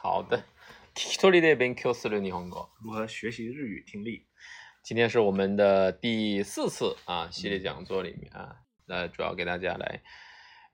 [0.00, 0.42] 好的
[0.94, 4.26] ，Tory 那边 Q 四六霓虹哥，如何学习日语听力？
[4.84, 8.56] 今天是我们的第四次啊系列讲座里面啊，
[8.86, 10.02] 那主要给大家来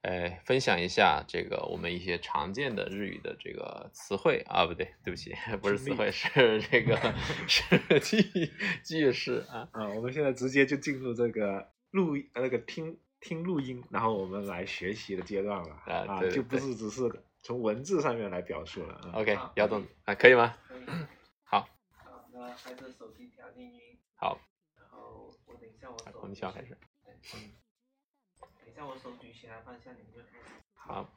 [0.01, 6.97] 呃分享一下这个我们一些常见的日语的这个词汇啊，不对，对不起， 不是词汇，是这个
[7.47, 8.51] 是句
[8.83, 12.97] 句式啊啊，我们现在直接就进入这个录那个听。
[13.25, 17.09] 听录音，然后我们来学习的阶段了啊，就不是只是
[17.41, 19.01] 从文字上面来表述了。
[19.15, 20.53] OK，姚总啊，可以吗？
[21.43, 21.67] 好。
[21.91, 23.81] 好，那还是手机调静音。
[24.13, 24.39] 好。
[24.75, 26.77] 然后我等一下，我手我们先开始。
[28.39, 30.53] 等一下，我手机先放一下，你们就开始。
[30.75, 31.09] 好。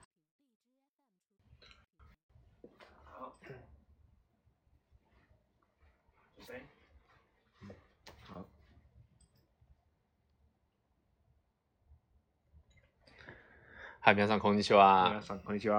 [14.01, 15.73] 海边上空气球啊，上空气球。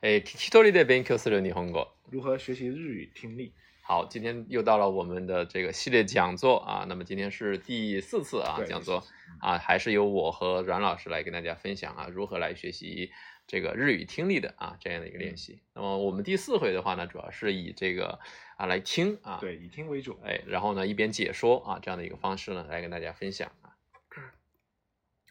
[0.00, 1.86] 哎，キキトリで勉強するに合格。
[2.10, 3.52] 如何学习日语听力？
[3.82, 6.86] 好，今天又到了我们的这个系列讲座啊。
[6.88, 9.04] 那么今天是第四次啊讲座
[9.40, 13.10] 啊，还是由我和阮老师来跟大家分享啊，如何来学习
[13.46, 15.60] 这个日语听力的啊这样的一个练习。
[15.74, 18.18] 那么我们第四回的话呢，主要是以这个
[18.56, 20.18] 啊来听啊，对，以听为主。
[20.24, 23.52] 哎，然后呢一边解说啊这样的一个方式呢，来跟大家分享。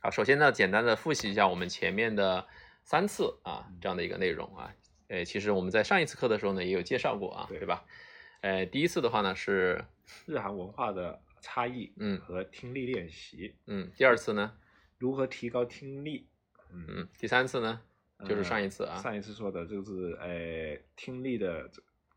[0.03, 2.47] 好，首先呢，简单的复习一下我们前面的
[2.83, 4.73] 三次啊这样的一个内容啊，
[5.09, 7.85] 诶，其实我们在上一次课的时候呢，也有介绍过啊，对吧？
[8.41, 9.85] 诶，第一次的话呢是
[10.25, 14.51] 日韩文化的差异，嗯，和听力练习，嗯，第二次呢，
[14.97, 16.25] 如何提高听力，
[16.71, 17.79] 嗯，第三次呢，
[18.27, 21.69] 就是上一次啊，上一次说的就是诶听力的。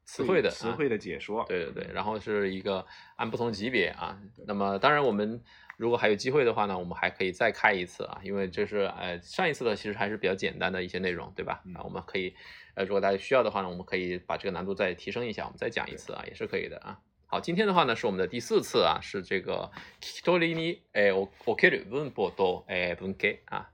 [0.05, 5.43] 词汇的词汇的解说，对对对，然后是一个按不同级别啊，那么当然我们
[5.77, 11.63] 如果还有机会的话呢，我们还可以再开一次啊，因为这是呃上一次的其实还是比较简单的一些内容，对吧？
[11.65, 12.35] 那我们可以
[12.75, 16.99] 呃如果大家需要的话呢，我们可以把这个难度再提升一下，我们再讲一次啊，也是可以的啊。
[17.27, 23.71] 好，今天的话呢是我们的第四次啊，是这个 kitori ni e okeru n b o do unke 啊。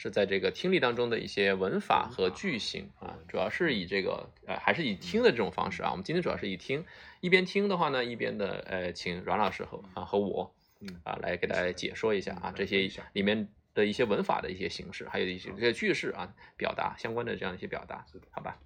[0.00, 5.90] 是在这个听力当中的一些文法和句型啊，主要是以这个呃，还是以听的这种方式啊。
[5.90, 6.86] 我们今天主要是以听，
[7.20, 10.54] 一边听的话呢，一边的呃，请阮老师和啊和我，
[11.02, 18.56] 啊来给大家解说一下啊这些里面的一些文法的一些形式，还有一些句式啊表达相关的这样一些表达，好吧？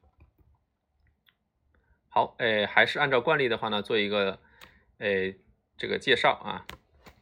[2.11, 4.39] 好，哎，还是按照惯例的话呢，做一个
[4.99, 5.33] 哎
[5.79, 6.67] 这个介绍啊，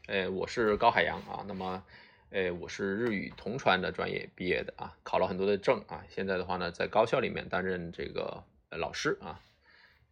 [0.08, 1.84] 哎，我是高海洋啊，那么。
[2.32, 9.40] 哎，我是日语同传的专业毕业的啊，考了很多的证啊，现在的话呢，在高校里面担任这个老师啊，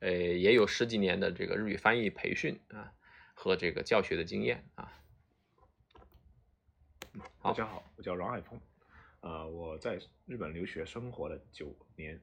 [0.01, 2.93] 哎，也有十几年的这个日语翻译培训啊
[3.34, 4.93] 和这个教学的经验啊。
[7.41, 8.61] 大家好，我叫阮海峰，
[9.21, 12.21] 啊，我在日本留学生活了九年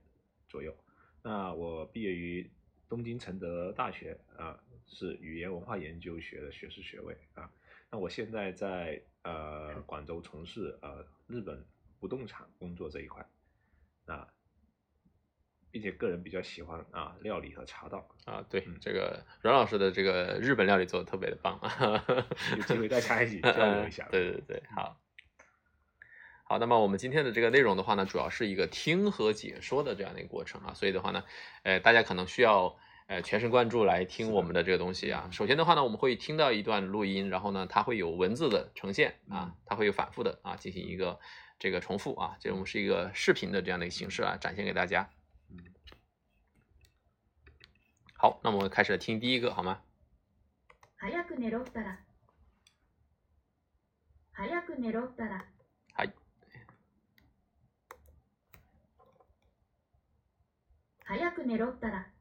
[0.49, 0.75] 左右，
[1.23, 2.51] 那我毕业于
[2.89, 7.49] 东京承德大学啊，是语言文化研究学的学士学位啊，
[7.89, 9.01] 那我现在在。
[9.25, 11.65] 呃，广州从事呃日本
[11.99, 13.25] 不动产工作这一块，
[14.05, 14.27] 啊，
[15.71, 22.05] 并且个人比较喜欢啊料理和茶道啊，对这个阮老师的这个日本料理做的特别的棒啊，
[22.55, 24.07] 有机会再掐一起交流一下。
[24.11, 25.01] 对对对，好，
[26.47, 31.23] 好，那么我们今天的这个内容的话呢，主要是一个听和解说的这样的一个过程啊，所以的话呢，
[31.63, 32.77] 呃，大家可能需要。
[33.07, 35.29] 呃，全神贯注来听我们的这个东西啊。
[35.31, 41.19] 首先的话呢，我们会听到一段录音，然后呢，它会有文字的呈现啊，它会有反复的啊进行一个
[41.59, 45.07] 这个重复啊，这我们是一个视频的这样的一个形式啊，展现给大家。
[48.17, 49.81] 好，那我们开始来听第一个，好吗？
[51.01, 51.97] 早く寝ろったら。
[54.35, 55.45] 早く寝ろったら。
[61.07, 62.14] 早く寝ろったら。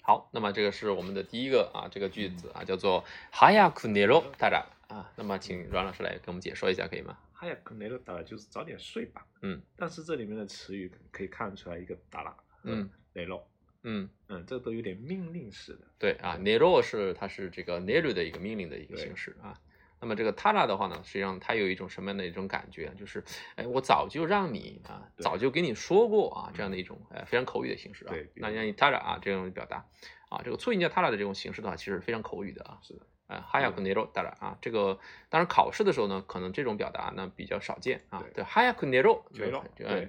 [0.00, 5.12] 好，那么这个是我们的第一个啊，这个句子啊，叫做“早く寝ろ”达拉啊。
[5.14, 9.24] 那么，请阮老师来给我们解说一下，可以吗？“早く寝ろ”达拉就是早点睡吧。
[9.42, 13.42] 嗯，但是这里面的词语可以看出来一个“达拉”嗯，“寝ろ”
[13.84, 15.86] 嗯嗯，这都有点命令式的。
[16.00, 19.54] 对啊，“寝ろ”是它是这个“寝る”的一个命令的一个形式啊。
[20.02, 23.22] 那么这个 Tara 的话呢，实际上它有一种什么样的一种感觉，就是，
[23.54, 28.10] 哎，我早就让你啊，早就跟你说过啊，这样的一种，呃非常口语的形式啊。
[28.10, 29.86] 对，那像你 Tara 啊这种表达，
[30.28, 32.78] 啊，这个促音加 Tara 的这种形式的话，其实非常口语的啊。
[32.82, 33.00] 是的。
[33.30, 34.98] ，haya n 哈亚克涅罗塔 a 啊，这个
[35.30, 38.22] 当然考试的时候呢，可能这种表达呢比较少见啊。
[38.34, 39.24] 对，h y a k u n e r o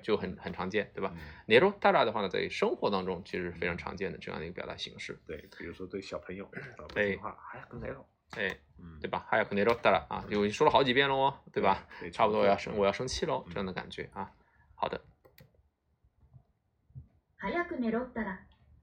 [0.02, 5.20] 就很很常见，对吧？n e 涅罗塔 a 的话呢，在生活当中其实非常常见的这样的一个表达形式。
[5.28, 6.50] 对，比如说对小朋友
[6.96, 8.04] 对话哈亚克涅罗。
[8.36, 8.58] 哎，
[9.00, 9.28] 对吧？
[9.30, 11.86] 早くメロ罗たら啊，我说了好几遍了哦，对吧？
[12.12, 14.32] 差不多我要生我要生气了，这样的感觉啊。
[14.76, 15.00] 好的。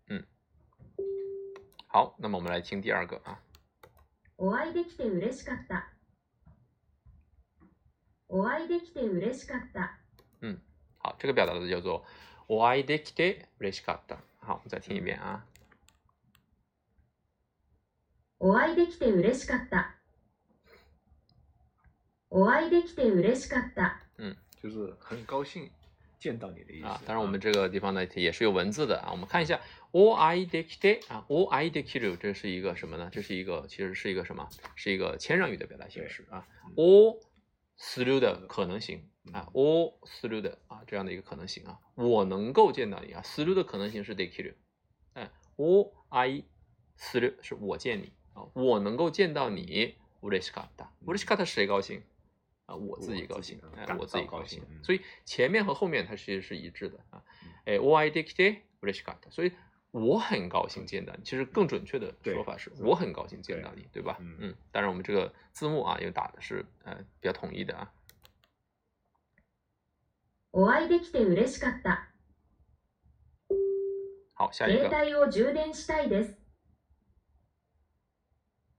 [0.06, 0.24] 嗯。
[1.88, 3.40] 好，那么我们来听第二个啊。
[4.38, 5.86] お会いできてうしかった。
[8.28, 9.98] お会いできてしかった。
[10.40, 10.60] 嗯，
[10.98, 12.04] 好，这个表达的叫做
[12.48, 14.18] お会いできて嬉しかった。
[14.38, 15.44] 好，我们再听一遍啊。
[18.42, 19.94] お会いできて嬉しかった。
[22.30, 24.00] お会いできて嬉しかった。
[24.16, 25.70] 嗯，就是很高兴
[26.18, 26.98] 见到你的意思啊。
[27.04, 29.08] 当然，我们这个地方呢也是有文字的啊。
[29.12, 29.60] 我们看一下
[29.90, 33.10] ，o i de kite 啊，o i de kiru，这是一个什么呢？
[33.12, 34.48] 这是一个其实是一个什么？
[34.74, 36.46] 是一个谦让语的表达形式啊。
[36.76, 37.20] o
[37.78, 43.20] through 的可能性啊，o through 的啊这样的一个可能性啊，我能够见到你啊。
[43.22, 44.54] through 的可能性是 de kiru，
[45.12, 46.42] 哎，o i
[46.98, 48.10] through 是我见你。
[48.54, 50.88] 我能够见到你，乌嬉しいかった。
[51.04, 52.02] 我嬉しかった，谁高兴？
[52.66, 53.60] 啊，我自己高兴，
[53.98, 54.62] 我自己高兴。
[54.82, 57.22] 所以前面和后面它其实是一致的啊。
[57.64, 59.30] 哎，我爱いできて嬉しかった。
[59.30, 59.52] 所以
[59.90, 61.24] 我很高兴见到你。
[61.24, 64.18] 其实更准确的说法是，我很高兴见到你，对吧？
[64.20, 64.54] 嗯。
[64.70, 67.92] 当然，我们这个字幕啊，又打的是呃比较统一的啊。
[70.52, 72.06] お会いできて嬉しかった。
[74.34, 74.88] 好，下一个。
[74.88, 76.39] 携帯を充電したいです。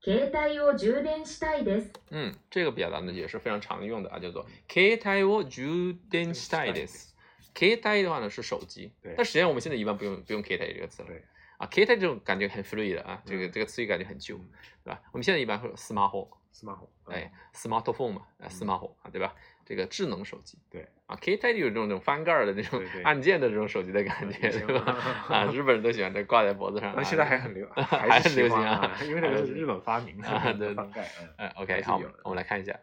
[0.04, 1.90] 携帯を充電したいです。
[2.10, 7.14] 嗯，这个表达呢也是非常常用的啊，叫做携帯を充電したいです。
[7.56, 11.08] 携帯的话呢是手机，但实际上我们现在一般不用不用“携帯”这个词了。
[11.08, 11.22] 对。
[11.62, 14.36] 啊，K i 型这种感觉很 free 的啊，这个这个词语感觉很旧，
[14.82, 15.00] 对吧？
[15.12, 19.32] 我们现在一般说 smart phone，smart phone，哎，smart phone 嘛，啊，smart phone，啊，对吧？
[19.64, 20.58] 这个智能手机。
[20.68, 20.84] 对。
[21.06, 24.92] 啊，K i 型就有这种这种翻盖儿的那种按键的这种手机的感觉，对吧？
[25.28, 26.94] 啊，日本人都喜欢这挂在脖子上。
[26.96, 28.98] 那现在还很流行， 还是流行啊？
[29.04, 30.22] 因为那是日本发明的
[30.74, 31.08] 翻盖。
[31.38, 32.76] 嗯 o k 好，我们来看一下。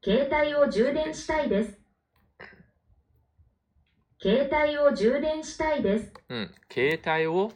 [0.00, 1.79] 携帯を充電したいです。
[4.22, 6.12] 携帯を充電したいです。
[6.28, 7.50] うん、携帯を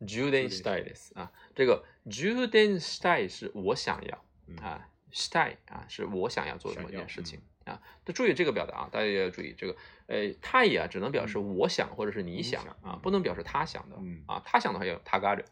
[0.00, 1.12] 充電したいです。
[1.16, 4.18] あ、这个充電したい是我想要、
[4.48, 4.78] 嗯、啊，
[5.10, 7.40] したい啊是我想要做的某件事情。
[7.64, 9.74] 啊，就注意这个表达啊，大家也要注意这个，
[10.06, 15.44] 呃，他也、啊、只能表示我想或者是你想、嗯、啊，不能表示他想的、嗯、啊，他想的话有他嘎着。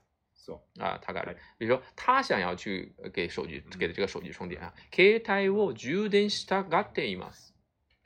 [0.81, 1.33] 啊，他嘎着。
[1.57, 7.55] 比如说他想要去给手机给这个手机充电啊，携帯を充電したがっています。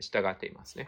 [0.01, 0.87] したがっていますね。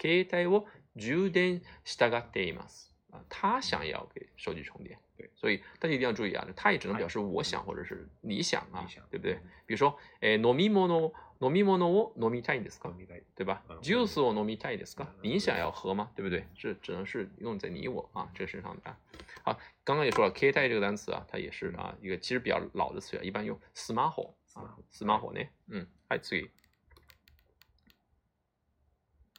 [0.00, 0.64] 携帯を
[0.98, 4.98] Juden Stagadamas 啊，他想要给手机充电。
[5.16, 9.34] 对，所以大家一定要注意啊，他也只能表示我想或者是你想啊，对不对？
[9.66, 12.92] 比如说，诶，飲み物の飲み物を飲みたいですか？
[13.34, 15.06] 对吧？j ジュースを飲みたいですか？
[15.22, 16.10] 你想要喝吗？
[16.14, 16.44] 对不对？
[16.56, 18.96] 这只能是用在你我啊这个身上的啊。
[19.42, 26.48] 好，刚刚也说了，K たい这个单词啊，它也是啊一个其实比较老的词啊，一般用 s m スマ e 啊，s m スマ e 呢，嗯，はい、次。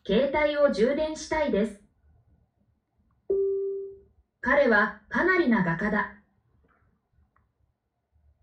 [0.06, 1.82] 携帯を充電したいです。
[4.42, 6.16] 彼はかなりな画家だ。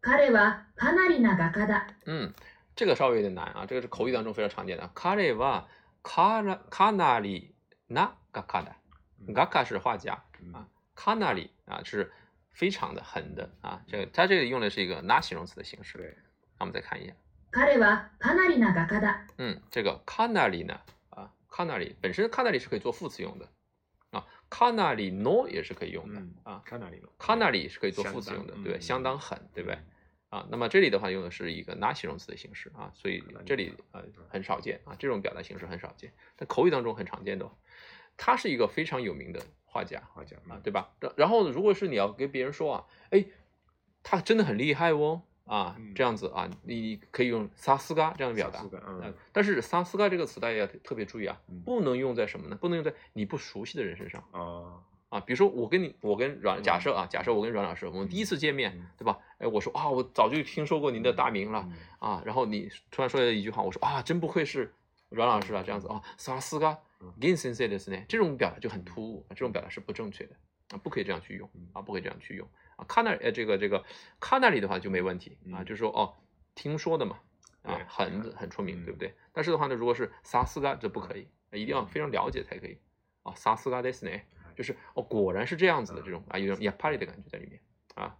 [0.01, 1.87] 彼はかなりな画家だ。
[2.05, 2.35] うん、
[2.77, 4.89] 这个稍微有点难啊，这个是口语当中非常常见的。
[4.95, 5.67] 彼は
[6.03, 6.43] か
[6.93, 7.55] なり
[7.89, 8.77] な画家だ。
[9.35, 10.13] 画家是画家
[10.53, 12.13] 啊，かなり啊是
[12.53, 16.17] 非常的很的啊，这个他这里用的是一个哪形容词的形式。
[16.61, 17.15] 那我们再看一下。
[17.51, 19.17] 彼はかなりな画家だ。
[19.39, 20.79] 嗯，这个かなり呢？
[21.57, 23.49] 卡那里本身，卡那里是可以做副词用的
[24.11, 29.79] 啊，卡那里诺也是可以用的啊，卡那里诺，卡那里是可以做副词用的，对，相当狠，对不对？
[30.29, 37.51] 啊，那么这里的话用的是一个那形容词的形式啊，所以这里啊很少见啊，这种表达形式很少见，在口语当中很常见的。
[38.19, 40.95] 他是一个非常有名的画家，画家啊，对吧？
[41.17, 43.25] 然后如果是你要跟别人说啊，哎，
[44.03, 45.23] 他真的很厉害哦。
[45.47, 48.65] 啊，这样子啊，你可以用萨斯嘎这样表达，
[49.33, 52.57] 但是萨斯嘎这个词大家要特别注意啊，不能用在什么呢？
[52.61, 54.83] 不能用在你不熟悉的人身上啊。
[55.09, 59.17] 啊，比如说我跟你，我跟阮，假设啊，假设我跟阮老师，我们第一次见面，对吧？
[59.39, 61.69] 哎，我说啊，我早就听说过您的大名了
[62.01, 62.21] 啊。
[62.27, 64.75] 然后你突然说了一句话，我说啊，真不愧是
[65.11, 66.77] 阮老师啊，这样子啊，萨斯嘎
[67.21, 70.35] ，geniusly s 呢，这种表达就很突兀，这种表达是不正确的，
[70.71, 72.47] 啊，不可以这样去用啊，不可以这样去用。
[72.77, 73.83] 啊，咖那呃这个这个
[74.21, 76.15] 咖那里的话就没问题啊，就是说哦，
[76.55, 77.19] 听说的嘛，
[77.63, 79.15] 啊，很很出名，对不对？
[79.33, 82.79] 但是的话呢，如果是萨斯嘎这不可以，一定要非常了解才可以
[83.23, 83.35] 啊。
[83.35, 84.25] 萨斯拉这是哪？
[84.55, 87.61] 就是哦，果然是这样子的这种啊，有种亚帕里的感觉在里面
[87.95, 88.17] 啊。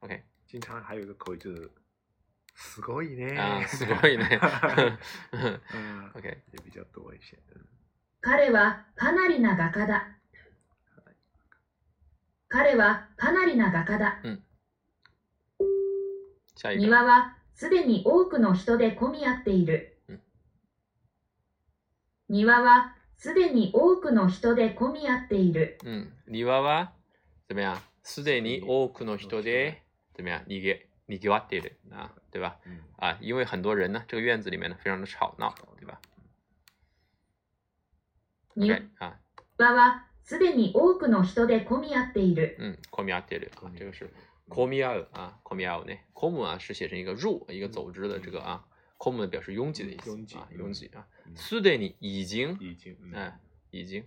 [0.00, 1.70] OK，经常还有一个口语就是，
[2.54, 3.34] すごいね，
[3.66, 4.98] すごいね
[6.14, 7.38] ，OK，也比较多一些。
[8.20, 10.16] 彼はかなりな画家だ。
[12.48, 14.42] 彼はかなりな画家だ、うん、
[16.78, 20.20] 庭はすでに多くの人で混み合っている、うん、
[22.28, 26.92] 庭はすでに多くの人で混み合っている、うん、庭は
[28.02, 29.82] すでに多くの人で
[30.16, 32.56] 怎么样にげにぎわっている啊对吧
[33.20, 35.98] 因为很多人呢这个院子里面呢非常的吵闹对吧
[38.56, 38.82] OK
[39.58, 42.56] 庭はすでに多くの人で混み合っている。
[42.58, 44.10] 嗯，混み合っている啊，这个是
[44.48, 45.96] 混み合う啊，混み合う呢。
[46.14, 48.64] 混む啊是写成一个入，一个走之的这个啊。
[48.98, 51.06] 混む表示拥挤的意思啊，拥挤啊。
[51.36, 53.38] すでに已经，已经，哎，
[53.70, 54.02] 已经。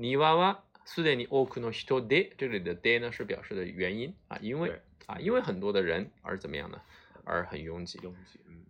[0.00, 4.72] にわはすでに多くの人で、这里的で呢是表示的原因啊，因为
[5.04, 6.80] 啊，因为很多的人而怎么样呢？
[7.26, 8.00] 而很拥挤。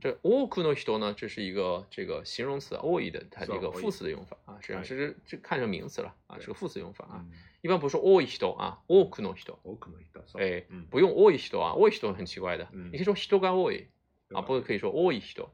[0.00, 7.24] 这多くの人呢，这是一个这个形容词多い的，它这个副词的用法啊，实际上其实就看成名词了啊，是个副词用法啊。
[7.62, 13.86] 一般不说多い人啊，多くの人，多くの人，哎，不用多い人啊，多い人很奇怪的，你可以说人が多い
[14.32, 15.48] 啊，不可以说多い人，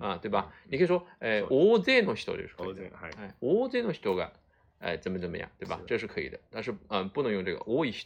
[0.00, 0.52] 啊，对吧？
[0.68, 2.34] 你可以说哎、多い人の人
[4.14, 4.30] が
[4.80, 5.80] 哎怎么怎么样，对吧？
[5.86, 7.98] 这是可以的，但是嗯，不能用这个多い人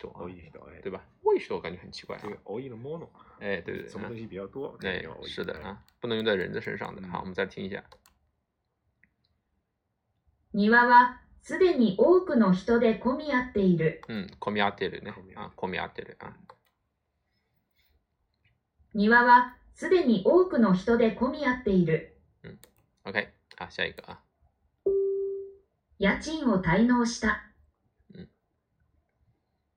[0.60, 1.04] 啊，对吧？
[1.36, 2.20] 一说，我感觉很奇怪、啊。
[2.22, 4.76] 这个 all in mono，哎，对对对，什么东西比较多？
[4.80, 7.06] 哎，是的啊，不能用在人的身上的。
[7.08, 7.84] 好，我们再听一下。
[10.52, 14.02] 庭はすでに多くの人で混み合っている。
[14.08, 15.12] うん、混み合ってるね。
[15.36, 16.16] あ、混み合ってる。
[16.20, 16.32] あ
[18.94, 22.16] 庭はすでに多くの人で混み合っている。
[22.42, 22.58] うん、
[23.04, 23.28] OK。
[23.58, 24.20] あ、下一個あ。
[25.98, 27.42] 家賃を滞納した。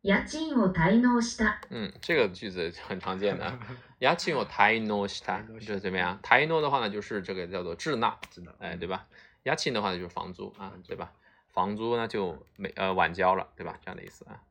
[0.02, 1.60] 家禽を滞納した。
[1.70, 3.60] 嗯，这个句子很常见的。
[4.00, 6.18] 家禽を滞納した，就是怎么样？
[6.24, 8.18] 滞納的话呢，就是这个叫做滞纳，
[8.60, 9.08] 哎，对吧？
[9.44, 11.12] 家禽的话呢，就是房租啊，对吧？
[11.50, 13.78] 房租呢就没呃晚交了，对吧？
[13.84, 14.42] 这样的意思啊。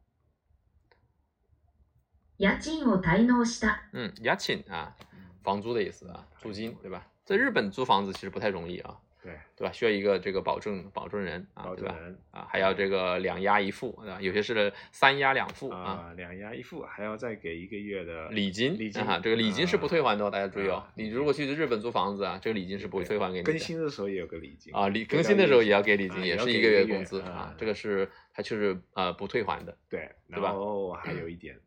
[2.39, 3.79] 家禽を滞納した。
[3.95, 4.95] 嗯，家禽啊，
[5.43, 7.07] 房租的意思啊，租金对吧？
[7.25, 9.01] 在日本租房子其实不太容易啊。
[9.23, 9.73] 对对吧？
[9.73, 11.99] 需要一个这个保证保证人啊，对吧？
[12.31, 20.87] 啊，还要这个两押一付啊，有些是三押两付啊，两押一付，还要再给一个月的礼金，哈，这个礼金是不退还的，大家注意哦。
[20.95, 29.77] 你如果去日本租房子啊，这个礼金是不会退还给你更新的时候也有个礼金啊，礼更新的时候也要给礼金，也是一个月工资啊，这个是它确实呃不退还的。
[29.89, 30.45] 对，对吧？
[30.49, 31.59] 然后还有一点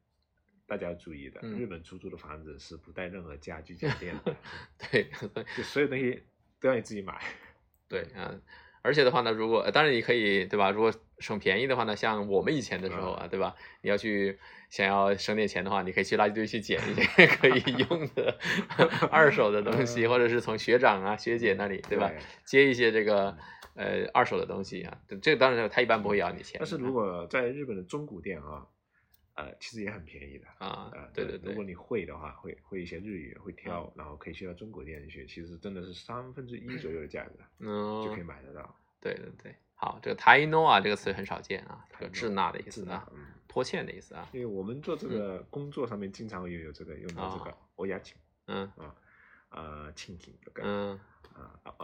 [0.66, 4.36] 大家要注意的，日本出租的房子是不带任何家具家电的，
[4.90, 5.10] 对，
[5.58, 6.24] 就所有东西。
[6.62, 7.20] 都要你自己买，
[7.90, 8.40] 对嗯，
[8.84, 10.70] 而且的话呢，如果当然你可以对吧？
[10.70, 13.56] 如果省便宜的话呢，像我们以前的时候啊，对吧？
[13.82, 14.38] 你要去
[14.70, 18.38] 想要省点钱的话，你可以去垃圾堆去捡一些 可以 用的
[19.10, 22.10] 二手的东西，或者是从学长啊、学姐那里对吧？
[22.46, 23.36] 接一些这个
[23.76, 26.56] 呃二手的东西啊，这个当然他一般不会要你钱。
[26.60, 28.68] 但是如果在日本的中古店啊。
[29.42, 37.32] 呃，其实也很便宜的啊啊，对对，如果你会的话，会会一些日语，会挑，然后可以去到中国店里去，其实真的是三分之一左右的价格，
[37.66, 38.76] 嗯，就可以买得到。
[39.00, 43.12] 对对对，好，这个 taino 啊，这个词很少见啊，有滞纳的意思啊，
[43.48, 44.30] 拖欠的意思啊。
[44.32, 48.14] 因为我们做这个工作上面，经常会有这个用到这个欧亚金，
[48.46, 48.94] 嗯啊。
[49.52, 50.72] 呃，倾听的感觉，
[51.38, 51.76] 嗯，啊，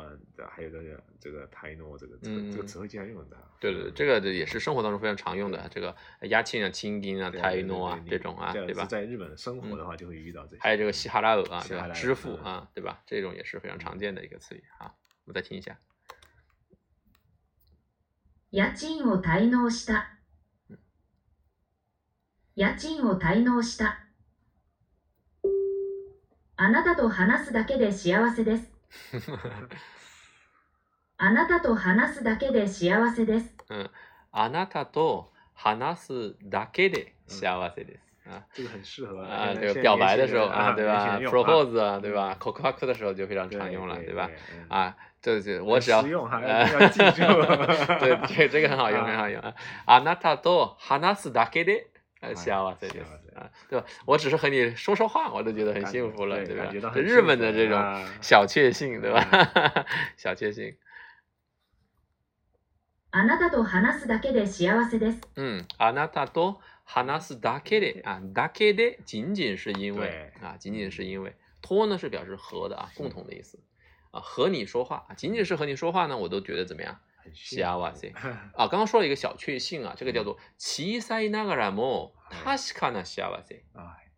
[0.50, 5.94] 还有这个这个泰诺，这个这个词汇经常用的，对对对，这个也是生活当中非常常用的，这个
[6.30, 8.86] 押金啊、倾听啊、泰诺啊这种啊，对吧？
[8.86, 11.60] 在日本生活的话，就会遇到这些，还有这个西哈拉尔啊、
[11.94, 13.02] 支付啊，对吧？
[13.06, 14.64] 这种也是非常常见的一个词语。
[14.78, 14.96] 啊，
[15.26, 15.78] 我们再听一下。
[18.50, 20.18] 家賃を滞納した。
[22.56, 24.07] 家賃を滞納した。
[26.60, 28.64] あなたと話すだけで幸せです。
[31.18, 33.56] あなたと話すだけで幸せです。
[33.70, 33.90] うん、
[34.32, 38.02] あなたと話すだけで幸せです。
[38.30, 42.36] 啊，这个很适合啊，这个表白的时候啊，对吧？propose 啊，对吧？
[42.40, 44.28] 口口的时候就非常常用了，对吧？
[44.68, 49.54] 啊，对对，我只要呃，对，这这个很好用，很好用啊。
[49.86, 53.06] あなたと話すだけで这就是
[53.36, 53.86] 啊，对吧？
[54.06, 56.70] 我只是和你说说话，我都觉得很幸福了，对吧？
[56.96, 57.80] 日本的这种
[58.22, 59.24] 小确幸，对吧？
[60.18, 60.76] 小确幸。
[63.12, 65.22] あなたと話すだけで幸せです。
[65.36, 71.36] 嗯，あなたと話すだけで啊，だけで仅仅是因为啊，仅仅是因为。
[71.62, 73.60] と呢是表示和的啊，共同的意思
[74.12, 77.00] 啊，和你说话仅仅是和你说话呢，我都觉得怎么样？
[77.34, 83.60] 西小瓦幸啊，刚刚说了一个小确幸啊，这个叫做奇塞那个拉莫塔西卡纳西小瓦幸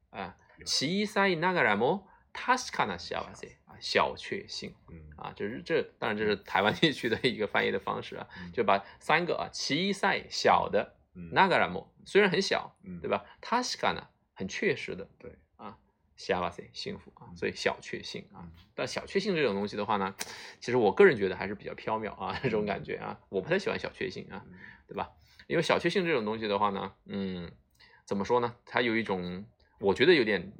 [0.09, 0.35] 啊，
[0.65, 4.73] 奇塞那个拉莫塔西卡纳西小瓦幸啊，小确幸，
[5.17, 10.95] 啊，就是这，当然这是台湾地区的一个翻译的方式啊，就把三个啊奇塞小的
[11.31, 13.25] 那个拉莫虽然很小，对吧？
[13.41, 15.39] 塔西卡纳很确实的，对。
[16.19, 18.43] 幸巴塞，幸福啊，所以小确幸啊，
[18.75, 20.13] 但小确幸这种东西的话呢，
[20.59, 24.43] 其实我个人觉得还是比较飘渺啊，这种感觉啊，我不太喜欢小确幸啊，
[24.85, 25.09] 对吧？
[25.47, 27.49] 因为小确幸这种东西的话呢，嗯，
[28.03, 28.53] 怎么说呢？
[28.65, 29.45] 它有一种
[29.79, 30.51] 我觉得有点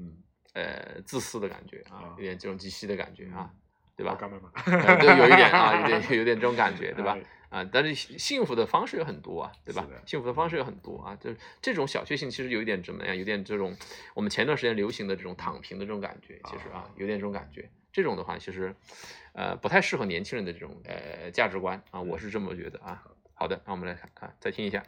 [0.54, 3.54] 呃自私的感觉啊，有点这种鸡西的感觉啊。
[4.00, 4.18] 对吧？
[5.18, 7.18] 有一点啊，有点 有点这种感觉，对吧？
[7.50, 9.86] 啊，但是幸福的方式有很多啊，对吧？
[10.06, 13.18] 幸福的方式有很多啊，就是这种小确幸，其实有一点怎么样？
[13.18, 13.76] 有点这种
[14.14, 17.70] 我们前段时间流行的这种躺平的这种感觉，其实啊，有点这种感觉。
[17.92, 18.74] 这种的话，其实
[19.34, 23.04] 呃不太适合年轻人的这种呃价值观啊，我是这么觉得啊。
[23.34, 24.82] 好的，那我们来看啊，再听一下。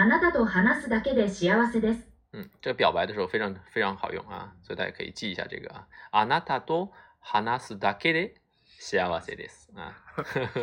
[0.00, 2.06] あなたと話すだけで幸せです。
[2.32, 5.88] 嗯，这表白的时候非常非常好用啊，所以大家可以记一下这个啊。
[6.12, 8.36] あなたと話すだけで
[8.78, 9.98] 幸せです啊。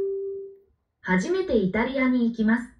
[1.00, 2.74] 初めてイタリアに行きます。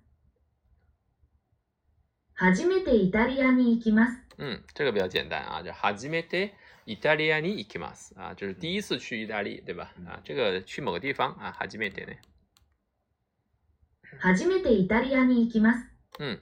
[2.35, 4.26] 初めてイタリアに行きます。
[4.37, 6.52] 嗯，这个比较简单啊，就初めて
[6.85, 9.91] イタリアに行きます啊，就是第一次去意大利，对吧？
[10.07, 12.12] 啊，这个去某个地方啊，初めて呢。
[14.19, 15.87] 初めてイタリアに行きます。
[16.19, 16.38] 嗯，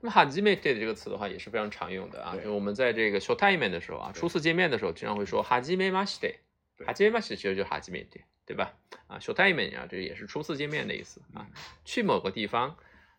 [0.00, 2.36] 那么初めて这个词的话也是非常常用的啊。
[2.42, 6.32] 就我们在这个初対面的时候啊，初次见面的时候，经常会说初めてました。
[6.92, 8.74] 初めてました其实就是初めて，对吧？
[9.06, 11.46] 啊，初対面啊，这也是初次见面的意思啊。
[11.84, 12.76] 去某个地方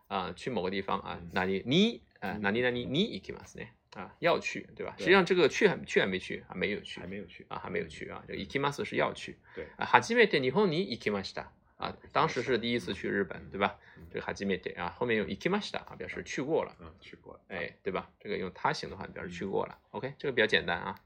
[0.07, 4.95] 啊，去某个地方啊，哪里你啊，哪里哪里に行くますね啊，要去，对吧？
[4.99, 9.37] 实际上这个去还去还没去，还没有去，还没有去啊，还没有去啊，这 i m a s す是要去。
[9.55, 11.47] 对啊，初め e 日本に行きました。
[11.77, 13.77] 啊，当时是第一次去日本，对吧？
[14.10, 16.75] 这个はじめて啊，后面用行きました啊，表示去过了。
[16.79, 17.39] 嗯，去过了。
[17.50, 18.10] 哎，对吧？
[18.20, 19.77] 这个用他行的话，表示去过了。
[19.91, 20.98] OK，这个比较简单啊。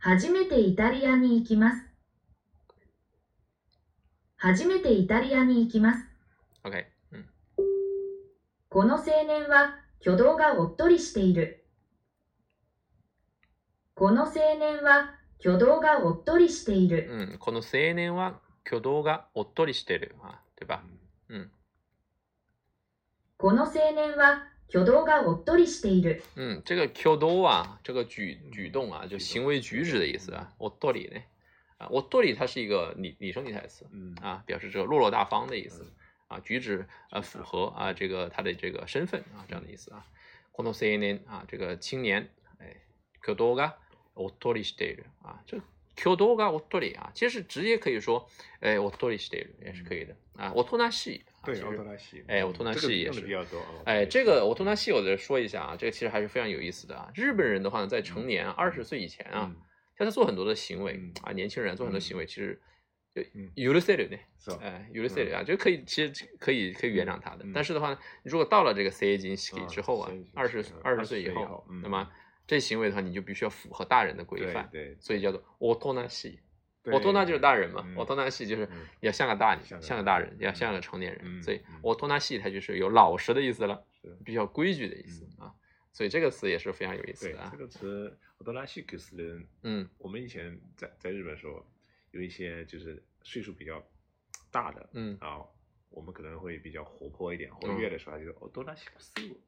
[0.00, 1.86] はめてイタリアに行きます。
[4.36, 6.04] はめてイタリアに行きます。
[6.62, 6.84] OK。
[7.12, 7.26] うん。
[8.68, 11.64] この青年は挙動がおっとりしている。
[13.94, 17.08] この青年は挙動がおっとりしている。
[17.10, 20.16] うん、この青年は挙動がおっとりしてる。
[20.22, 20.82] まあ、对吧
[21.28, 21.50] うん。
[23.38, 26.22] この青年は挙動がおっとりしている。
[26.36, 30.50] 嗯，这个 q do 啊，这个举举动啊，就行为举止的意思啊。
[30.58, 31.20] 我多里呢，
[31.78, 33.86] 啊，我多里它是一个拟拟声拟态词
[34.22, 35.86] 啊，表示这个落落大方的意思
[36.28, 40.02] 啊，举止啊符合啊这个他的这个身份啊这样的意思啊。
[40.52, 42.74] この青年啊，这个青年，哎
[43.20, 43.54] q do
[44.16, 45.60] 我脱离是得的啊，这
[45.94, 48.28] Q 多噶我脱离啊，其实直接可以说，
[48.60, 50.52] 哎，我脱离是得的也是可以的啊。
[50.54, 53.38] 我脱难西，对，我脱难西，哎，我脱难西也是。
[53.84, 57.08] 哎，这个我脱难西，我再说一下啊，这个其实还是非常有意思的啊。
[57.14, 59.54] 日本人的话呢，在成年二十岁以前啊，
[59.96, 62.58] 他做很多的行为啊，年轻人做很多行为，其实，
[63.54, 64.16] 有得 e r 呢，
[64.62, 67.44] 哎，有得 e r 啊，就可以，其实可以可以原谅他的。
[67.54, 72.06] 但是的话呢，如果到了这个成年期之后啊，二十二十岁以后，那么。
[72.46, 76.38] 这行为的话，你就必须要符合大人的规范，所以叫做 “otonashi”。
[76.92, 78.68] o t o n a s h 就是大人嘛，otonashi 就是
[79.00, 81.42] 要像个大，人，像个大人，要像个成年人。
[81.42, 83.84] 所以 “otonashi” 它就是有老实的意思了，
[84.24, 85.52] 比较规矩的意思啊。
[85.92, 87.48] 所以这个词也是非常有意思的、啊。
[87.50, 91.66] 这个词 “otonashi” s 是嗯，我们以前在在日本时候
[92.12, 93.82] 有一些就是岁数比较
[94.52, 95.42] 大的嗯啊。
[95.96, 99.38] 我们可能会比较活泼一点、活跃的说法，就是“オドラシスル”，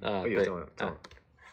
[0.00, 0.96] 啊，有这种这种。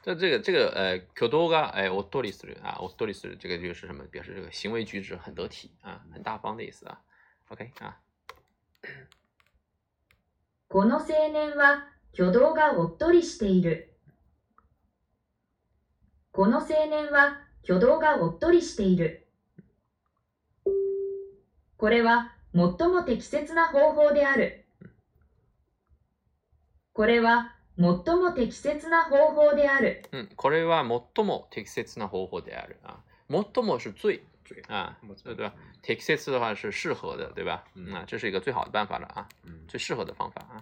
[0.04, 4.04] 这、这个、这个，呃，挙動が、哎，オドリス啊，オドリス这个就是什么？
[4.06, 7.02] 表示这个行为举止很得体啊，很大方的意思啊。
[7.50, 7.98] OK 啊。
[10.70, 13.96] この青年は挙動がおっとりしている。
[16.32, 19.28] この青年は挙動がおっとりしている。
[21.82, 24.66] これは最も適切な方法である。
[26.94, 30.06] これは最も適切な方法である。
[30.12, 32.78] うん、これは最も適切な方法である。
[32.84, 33.00] あ
[33.32, 35.54] 最も是最最啊，对对吧？
[35.82, 37.64] 適切的话是适合的，对吧？
[37.74, 39.28] 嗯、这是一个最好的办法了啊，
[39.68, 40.62] 最适合的方法啊。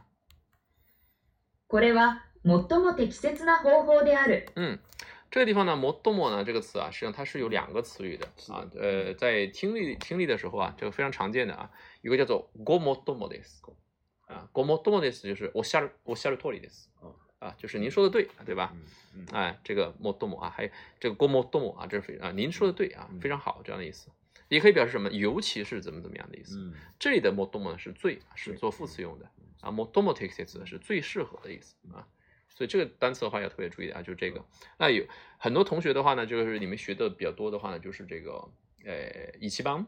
[1.67, 4.47] これは最も適切な方法である。
[4.55, 4.79] 嗯，
[5.31, 11.69] 这个地方呢，modomo 呢这个词啊，实际上它是有两个词语的啊，呃，在听力听力的时候啊，这个非常常见的啊，
[12.01, 13.61] 一个叫做 g o m o d o m o d e s
[14.25, 16.29] 啊 g o m o d o m o d e s 就是我下，我下 o s
[16.29, 16.69] a r u t o i e
[17.39, 18.73] 啊，就是您说的对，对吧？
[19.31, 24.11] 哎，这个 modomo 啊，还有这个 gomodomo 啊，这是非啊，您说的对啊，非常好这样的意思，
[24.49, 26.59] 也可以表示什么，尤其是怎么怎么样的意思。
[26.97, 29.29] 这里的 modomo 是最是做副词用的
[29.61, 32.05] 啊，modomotexis 是最适合的意思啊。
[32.55, 34.43] 所以这个单词的话要特别注意啊，就是这个。
[34.77, 35.05] 那有
[35.37, 38.47] 很多同学的话呢，就是你们学的比较多的话呢，就是这个，
[38.85, 39.85] 诶，一七邦，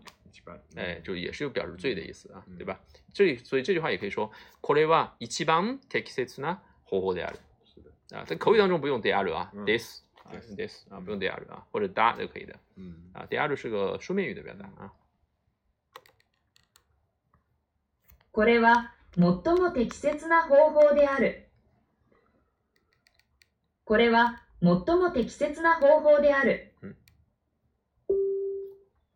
[0.75, 2.79] 诶，就也是有表示罪的意思啊，对吧？
[3.13, 7.35] 这所以这句话也可以说，これは一奇邦適切な方法である。
[7.65, 10.03] 是的啊，在口语当中不用である啊，this
[10.55, 12.55] this 啊，不用である啊，或者 da 就可以的。
[12.75, 14.93] 嗯啊，である是个书面语的表达啊。
[18.31, 19.21] これは最
[19.55, 21.50] も適切な方法である。
[23.85, 26.73] これは最も適切な方法である。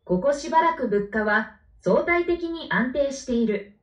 [0.03, 3.77] ここしばらく物価は相対的に安定している。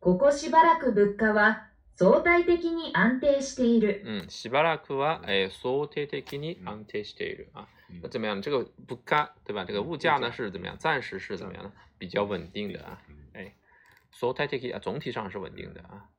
[0.00, 1.66] ここしばらく物価は
[1.96, 4.02] 相対的に安定している。
[4.22, 7.68] うん、しばらくは、えー、相対的に安定している啊。
[8.02, 8.40] 那怎么样？
[8.42, 9.64] 这个物価对吧？
[9.64, 10.76] 这个物价呢是怎么样？
[10.78, 11.72] 暂时是怎么样呢？
[11.98, 13.00] 比较稳定的啊。
[13.34, 13.54] 哎，
[14.12, 16.10] 相対的啊，总体上是稳定的啊。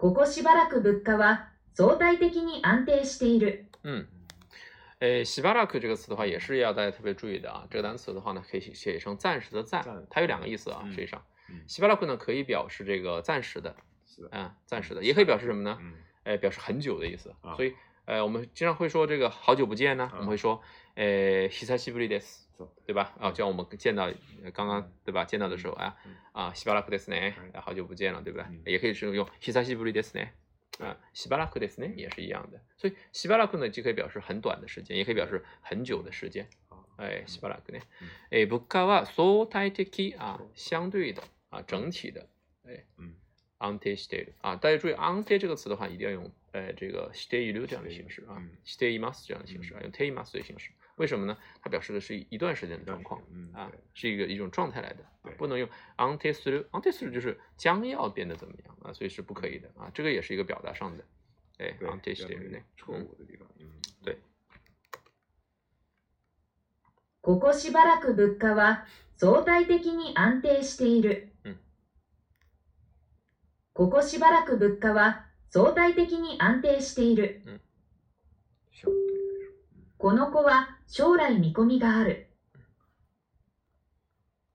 [0.00, 3.66] ここしばらく物価は相対的に安定している。
[3.84, 4.06] 嗯，
[5.00, 7.66] 诶，しばらく这个词的话也是要大家特别注意的啊。
[7.70, 10.84] 这个单词的话呢，可以写成暂时的暂，它有两个意思啊。
[10.88, 11.22] 实际上，
[11.68, 13.76] しばらく呢可以表示这个暂时的，
[14.32, 15.78] 嗯，暂时的，也可以表示什么呢？
[16.24, 17.34] 诶，表示很久的意思。
[17.56, 17.74] 所以，
[18.06, 20.62] 呃，我们经常会说这个好久不见呢，我们会说
[20.96, 22.49] 诶，久しぶりです。
[22.86, 23.14] 对吧？
[23.18, 24.10] 啊，就像我们见到
[24.52, 25.24] 刚刚对吧？
[25.24, 25.96] 见到的时候啊
[26.32, 28.72] 啊，西巴拉克的斯内，好久不见了，对不对？
[28.72, 30.28] 也可以是用西萨西布里德斯内
[30.78, 32.60] 啊，西巴拉克的斯内也是一样的。
[32.76, 36.48] 所以西巴拉克呢，既可以表示很短的时间，也可以表示很久的时间。
[36.68, 37.78] 好，哎，西巴拉克呢？
[38.30, 42.28] 哎，布卡瓦苏泰的啊，相对的啊，整体的。
[42.66, 43.14] 哎，嗯
[43.58, 49.22] 安 n t て s t 啊，大家注意安 n t s 这个词的话，一定要用哎这个 stay 留 u 这样的形式啊，stay mas
[49.26, 50.70] 这样的形式啊，用 stay mas 的形式。
[51.00, 51.38] 为什么呢？
[51.62, 53.22] 它表示的是一段时间的状况，
[53.54, 55.06] 啊，是一个一种状态来的，
[55.38, 59.90] 不能用 until through until through 就是将要变得怎么样啊，所以是不可以的啊。
[59.94, 61.04] 这个也是一个表达上的，
[61.56, 63.72] 哎，对，这些内错误的地方，嗯，
[64.04, 64.18] 对。
[67.22, 68.84] ここしばらく物価は
[69.16, 71.28] 相対的に安定している。
[73.74, 77.40] ここしばらく物価は相対的に安定している。
[80.00, 82.30] この子は将来見込みがある。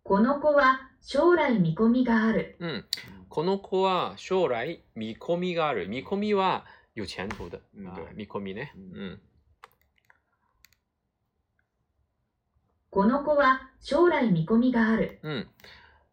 [0.01, 2.55] この子は将来見込みがある。
[2.59, 2.85] うん。
[3.29, 5.87] この子は将来見込みがある。
[5.87, 7.61] 見込みは有前途的。
[8.15, 8.73] 見込みね。
[8.75, 9.21] うん。
[12.89, 15.19] この子は将来見込みがある。
[15.21, 15.47] うん。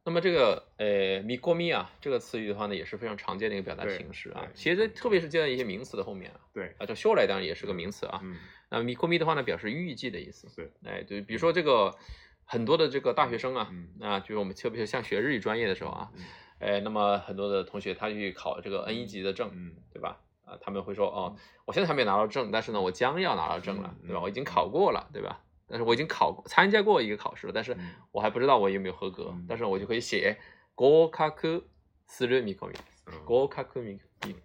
[0.04, 4.44] 那么这个呃，米过米啊，这个词语的话呢，也是非常常见的一个表达形式啊。
[4.52, 6.40] 其实特别是接在一些名词的后面啊。
[6.52, 6.74] 对。
[6.78, 8.20] 啊，叫秀来当然也是个名词啊。
[8.24, 8.36] 嗯。
[8.68, 10.48] 那米过米的话呢，表示预计的意思。
[10.56, 10.70] 对。
[10.84, 11.94] 哎，对，比如说这个
[12.44, 16.10] 很多的这个大学生啊，啊，就是我们特别像学日语专业的时候啊，
[16.58, 19.52] 哎，那么很多的同学他去考这个 N 一级的证，
[19.94, 20.20] 对吧？
[20.44, 24.20] 啊，他们会说哦，我现在还没拿到证，但是呢，我将要拿到证了，对吧？
[24.20, 25.42] 我已经考过了，对吧？
[25.72, 27.74] 但是我已经考过，参加过一个考试了，但是
[28.10, 29.34] 我还不知道我有没有合格。
[29.48, 30.36] 但是我就可以写
[30.76, 31.62] gokaku
[32.06, 33.98] suru mikomi，gokaku mi，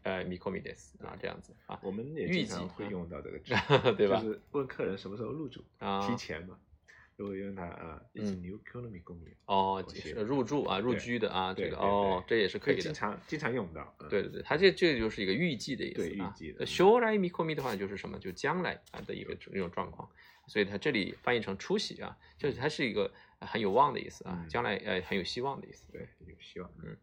[0.03, 1.77] 呃，mikomi s 啊，这样子啊。
[1.83, 4.21] 我们也预计会用到这个 词，对吧？
[4.21, 6.55] 就是问客人什么时候入住，啊、提前嘛，
[7.17, 9.83] 如果用它，呃，嗯，new kumi 公寓哦，
[10.25, 13.93] 入住啊，入居的啊，这个哦，这也是可以的，经常经常用到。
[14.09, 16.01] 对对对，它这这就是一个预计的意思。
[16.03, 16.05] 啊。
[16.05, 16.65] 对，预计的。
[16.65, 18.17] suremi kumi 的话就是什么？
[18.17, 20.07] 就将来啊的一个这种状况。
[20.47, 25.91] 所以它这里翻译成“出息”啊，就是它是一个很有望的意思啊，将来呃很有希望的意思。
[25.91, 26.71] 对，有希望。
[26.83, 26.97] 嗯，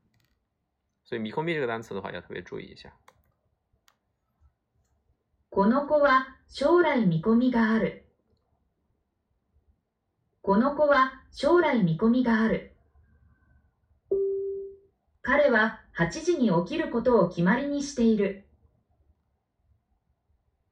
[1.05, 2.93] 所以“미空币”这个单词的话，要特别注意一下。
[5.51, 8.03] この子は将来見込みがある。
[10.43, 12.73] この子は将来見込みがある。
[15.23, 18.45] 彼は八時に起きることを決まりにしている。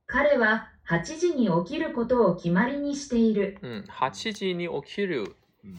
[0.06, 3.59] 彼は8時に起きることを決まりにしている。
[3.62, 5.37] うん、8時に起きる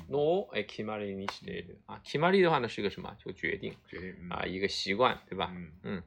[0.10, 1.82] のを決まりにしている。
[1.88, 3.14] 啊，決まり的话呢是个什么？
[3.18, 4.16] 就定，决
[4.48, 5.52] 一个习惯，对吧？
[5.84, 6.02] 嗯。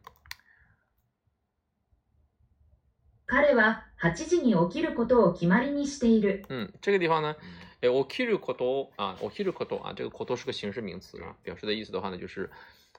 [3.28, 6.44] 彼は8時に起きることを決まりにしている。
[6.48, 7.36] 嗯，这个地方呢，
[7.82, 12.48] 哎，起きること啊，起きること啊，这个こと是形式名词啊，表示的意思的话呢，就是，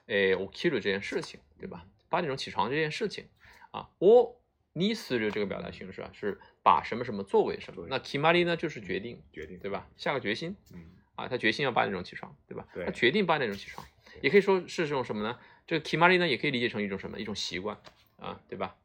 [0.06, 1.84] 哎，起きる这件事情，对吧？
[2.10, 3.26] 八点钟起床这件事情
[3.72, 4.37] 啊，我。
[4.84, 7.86] 意思就这个表达形式啊，是把什么什么作为什么。
[7.88, 9.88] 那 k i a r i 呢，就是决定，决定对吧？
[9.96, 12.66] 下个决心，嗯，啊，他决心要八点钟起床，对吧？
[12.74, 13.86] 他决定八点钟起床，
[14.20, 15.38] 也可以说是这种什么呢？
[15.66, 17.18] 这个 k i a r i 呢，也可以理解成一种什么？
[17.18, 17.76] 一种习惯
[18.18, 18.76] 啊，对吧？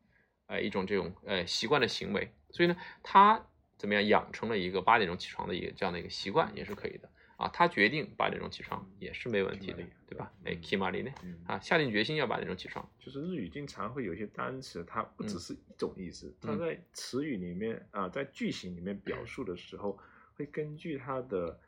[0.47, 2.31] 啊，一种这种呃习惯的行为。
[2.51, 3.45] 所以呢，他
[3.77, 7.09] 怎么样养成了一个八点钟起床的一个这样的一个习惯，也是可以的。
[7.37, 10.31] 啊，他决定把这种起床也是没问题的，对吧？
[10.45, 11.11] 哎，a マ i 呢？
[11.47, 12.87] 啊，下定决心要把这种起床。
[12.99, 19.97] 就是日语经常会有一些单词，它不只是一种意思，它在词语里面啊，在句型里面表述的时候，
[20.35, 21.59] 会根据它的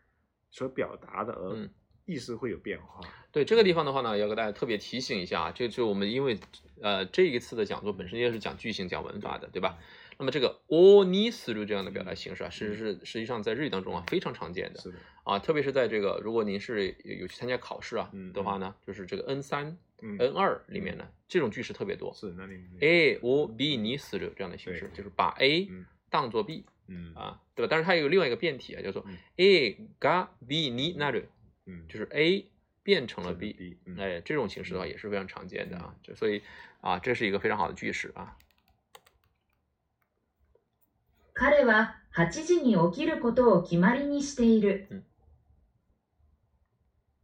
[0.51, 1.67] 所表达的而
[2.06, 3.01] 意思会有变化。
[3.32, 6.38] 对这个地方的话呢，要给大家特别提醒一下啊，就就我们因为
[6.82, 9.80] 呃这一次的讲座本身也是讲句型、讲文法的，对吧？
[10.17, 14.82] 那么这个 o ni s r 这样的表达形式啊，其实是实际上在日语当中啊非常常见的
[15.23, 19.78] 啊，特别是在这个如果您是有去参加考试啊的话呢，就是这个 N 三、
[20.19, 22.13] N 二里面呢，这种句式特别多。
[22.13, 25.67] 是哪里？a o b ni s r 这样的形式，就是把 a
[26.10, 26.63] 当做 b，
[27.15, 27.67] 啊，对吧？
[27.69, 31.21] 但是它有另外一个变体啊，叫做 a ga b ni n a r
[31.89, 32.45] 就是 a
[32.84, 36.41] 变成了 b，哎，这种形式的话也是非常常见的啊，就所以
[36.80, 38.38] 啊，这是一个非常好的句式啊。
[41.36, 45.04] 彼は8時に起きることを決まりにしている、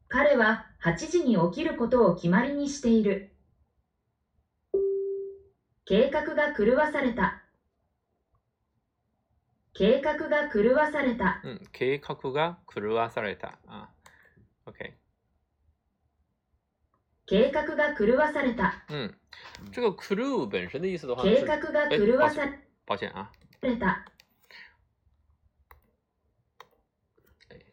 [0.10, 3.34] 彼は8時に起きることを決まりにしている
[5.86, 7.42] 計画が狂わされた
[9.74, 13.88] 計画が狂わされた、うん、計画が狂わされたあ
[14.68, 14.92] OK
[17.28, 18.84] 計画が狂わされた。
[18.90, 19.14] 嗯，
[19.72, 22.60] 这个 crew 本身的意思的话，计画が狂わされ。
[22.86, 23.32] 抱歉啊。
[23.62, 23.86] 对的，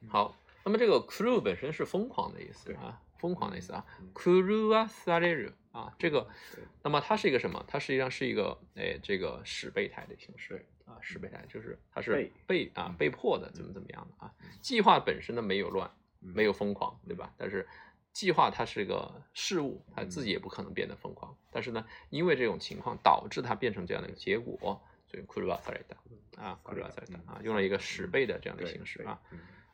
[0.07, 6.29] 好，那么这个 “kuru” 本身是疯狂的意思啊，疯狂的意思啊 k u r u a s a l a r y 啊，这个，
[6.83, 7.64] 那么它是一个什么？
[7.66, 14.35] 它实际上是一个哎，这个使备胎的形式啊，使备胎就是它是被啊被迫的，怎么怎么样的啊？
[14.61, 17.33] 计划本身呢没有乱，没有疯狂，对吧？
[17.38, 17.66] 但是
[18.12, 24.79] 计划它是一个事物，它自己也不可能变得疯狂，但是呢，因为这种情况导致它变成这样的一个结果。
[25.11, 25.97] 所以 kurva された
[26.40, 29.18] 啊，kurva された啊，用了一个十倍的这样的形式啊，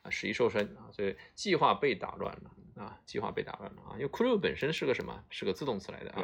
[0.03, 5.25] 啊，使一瘦身啊，所以计划被打乱了啊，计划被打乱了啊，因为 k u r v 本身是个什么？
[5.31, 6.23] 是个自动词来的啊。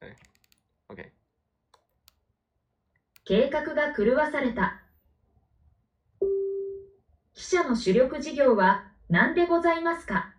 [0.00, 0.14] 对
[0.88, 1.10] ，OK。
[3.24, 4.80] 計画が狂わされた。
[7.34, 10.34] 記者の主力事業は何でございますか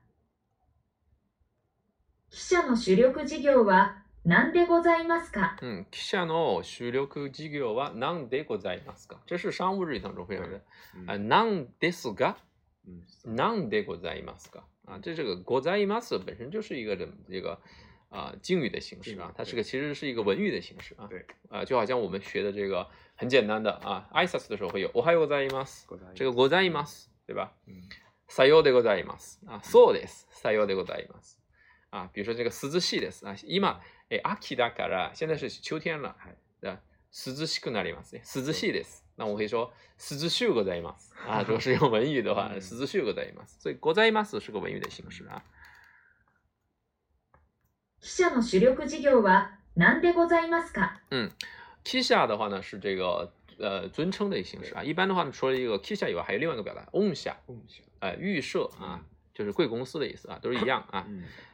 [2.29, 10.61] 記者の主力事業はなんでございますかん、記者の主力事業はなんでございますか这是商务日当中会用的。
[11.07, 12.37] 啊、な何ですが
[13.25, 17.59] なんでございますか啊，这这个“ございます”本身就是一个这这个
[18.09, 21.07] 啊敬语的形式啊，它是个其实是一个文语的形式啊。
[21.09, 21.25] 对。
[21.49, 27.53] 啊，就好像我们学的这个很简单的啊，挨拶的时候会有“おはようございます”，这个“ございます”对吧？
[27.65, 27.73] 嗯。
[28.29, 29.41] さようでございます。
[29.47, 30.27] 啊，そうです。
[30.31, 31.39] さようでございます。
[31.89, 33.59] 啊，比如说这个“すごしいです”啊，今。
[34.11, 34.73] え、秋ら、
[35.15, 36.15] 现在是秋天了，
[36.59, 36.81] 对吧？
[37.13, 39.05] すずしくなりますね、すしいです。
[39.15, 43.61] 那我可以说すずしゅございます 啊，如果是用文语的话，すしゅございます。
[43.61, 45.41] 所以ございます是个文语的形式啊。
[48.01, 50.99] 記者の主力事業は何でございますか？
[51.11, 51.31] 嗯，
[51.85, 54.83] 記者的话呢是这个呃尊称的形式啊。
[54.83, 57.37] 一般的话呢，除了一个記者以外，还有另外一个表达、オ s h a
[58.01, 59.05] 哎，预设啊。
[59.41, 61.07] 就是贵公司的意思啊，都是一样啊。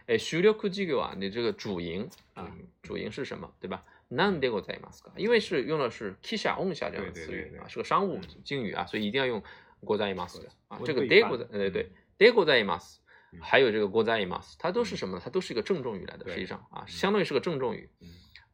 [0.07, 2.51] 哎修 h 科技 r 啊，你这个主营啊，
[2.83, 9.41] 主营是什么，对吧？nan dego zaimasu，因为是用的是 kisha onsha 这样的词语啊，是个商务敬语啊，所以一定要用
[9.85, 10.79] go zaimasu 啊。
[10.85, 12.97] 这个 dego 的，呃对，dego zaimasu，
[13.41, 15.19] 还有这个 go zaimasu，它都是什么？
[15.23, 17.89] 它都是一个郑重语来的，实际上啊，相当于是个郑重语。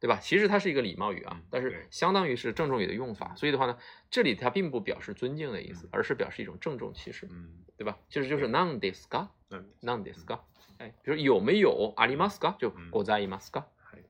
[0.04, 0.18] 对吧？
[0.20, 3.78] 其实它是一个礼貌语啊，但是相当于是郑重语的用法，所以的话呢，
[4.10, 7.96] 这里它并不表示尊敬的意思，而是表示一种郑重其事，嗯，对吧？
[8.10, 10.40] 其实就是 non this ga，non this ga，
[10.76, 13.66] 哎，比如说有没有阿里马斯卡，就国在伊马斯卡，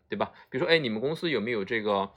[0.08, 0.32] 对吧？
[0.50, 2.10] 比如说哎，你们公司有没有这个，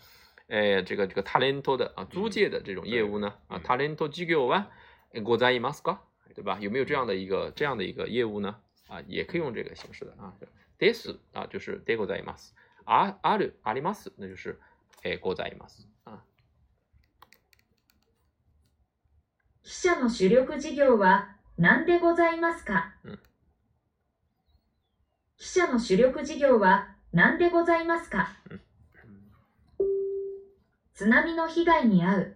[0.47, 3.35] 哎，这个这个 talent 的啊租借的这种业务呢？
[3.45, 4.67] 啊，t a 塔连托寄机构啊，
[5.23, 6.01] 国在伊马斯卡，
[6.33, 6.57] 对吧？
[6.59, 8.55] 有没有这样的一个这样的一个业务呢？
[8.87, 10.33] 啊，也可以用这个形式的啊
[10.79, 12.55] ，this 啊，就是这个在伊马斯。
[12.89, 14.13] あある、あります。
[14.17, 14.60] 那就是、
[15.04, 15.88] えー、ございます。
[19.62, 22.93] 記者の主力事業は何でございますか、
[25.38, 28.30] 記者の主力事業は何でございますか、
[30.93, 32.34] 津波の被害に遭う。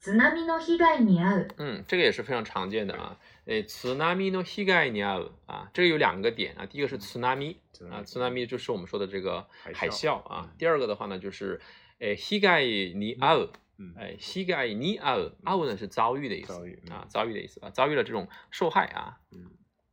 [0.00, 1.48] 津波の被害に遭う。
[1.58, 3.18] 嗯，这个也是非常常见的啊。
[3.44, 6.64] 诶，津波の被害に遭うあ、这个有两个点啊。
[6.64, 7.36] 第一个是津波
[7.84, 10.52] 啊，tsunami 就是我们说的这个海啸啊。
[10.58, 11.60] 第二个的话呢，就是
[11.98, 12.60] 诶 higa
[12.94, 13.50] ni au，
[13.98, 19.18] 诶 higa ni au，au 呢是遭遇的意思，遭遇啊，遭遇的意思啊，遭遇了这种受害啊，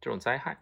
[0.01, 0.59] 这种灾害。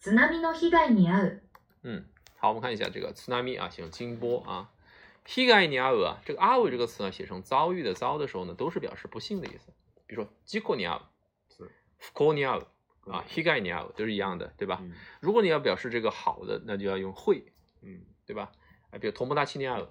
[0.00, 1.40] tsunami の higa ni au。
[1.82, 2.04] 嗯，
[2.38, 4.70] 好，我们看一下这个 tsunami 啊，写成惊波啊。
[5.26, 9.72] higa ni au，这个 au 这个词呢，写成遭遇的遭的时候呢，都是表示不幸的意思，
[10.06, 12.64] 比如说事故 ni au，fuko ni au。
[13.10, 14.82] 啊，h i g a 膝盖你啊，都是一样的，对吧？
[15.20, 17.44] 如果你要表示这个好的，那就要用会，
[17.82, 18.50] 嗯，对吧？
[18.90, 19.86] 啊，比如同莫大青年啊，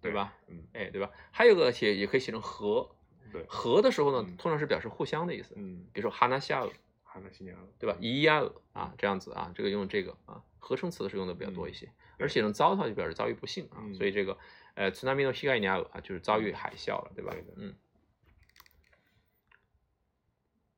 [0.00, 0.34] 对吧？
[0.48, 1.10] 嗯，哎，对吧？
[1.30, 2.88] 还有个写也可以写成和，
[3.32, 6.68] 对和的时候呢，通常是表示互相的意思，嗯，比如说哈纳西亚尔，
[7.04, 7.96] 哈纳西亚尔，对吧？
[8.00, 14.36] 伊尔啊，这样子啊，这个用这个啊，合成词的时候用的比较多一些，而写成糟它就表示遭遇不幸啊，所以这个
[14.74, 17.34] 呃，tsunami no higai 的膝 a 你啊，就是遭遇海啸了，对吧？
[17.56, 17.74] 嗯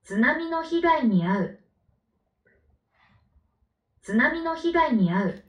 [0.05, 1.35] ，tsunami no h i g 的灾害你啊。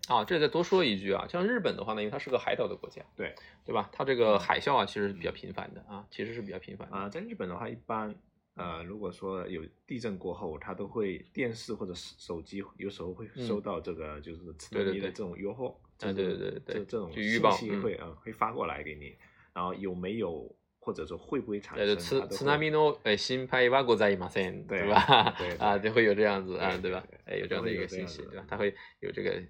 [0.08, 3.34] 啊，这里再多说一句啊，像日本的话呢，因为它是个海岛的国家，对
[3.66, 3.90] 对吧？
[3.92, 7.10] 它这个海啸啊，其实是比较频繁的啊，其实是比较频繁啊。
[7.10, 8.14] 在日本的话，一般
[8.56, 19.16] 呃，如果说有地震过后，它都会电视或者手机有时候会收到这个就是撤离的这种诱惑，对对对对，这这种预报会啊会发过来给你，
[19.54, 20.54] 然后有没有？
[20.82, 21.86] 或者说会不会产生？
[21.86, 24.98] 对对，此なみの、诶，心拍ワゴ載いますね，对吧？
[25.60, 27.04] 啊，就会有这样子啊，对吧？
[27.26, 28.46] 诶，有这样的一个信息，对吧？
[28.50, 29.42] 它会有这个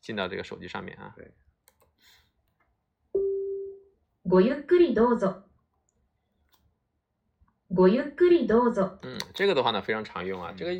[0.00, 1.14] 进到这个手机上面啊。
[1.16, 1.30] 对。
[4.24, 5.42] ごゆっくりどうぞ。
[7.72, 8.98] ごゆっくりどうぞ。
[9.02, 10.74] 嗯，这个的话呢，非常常用啊，这个。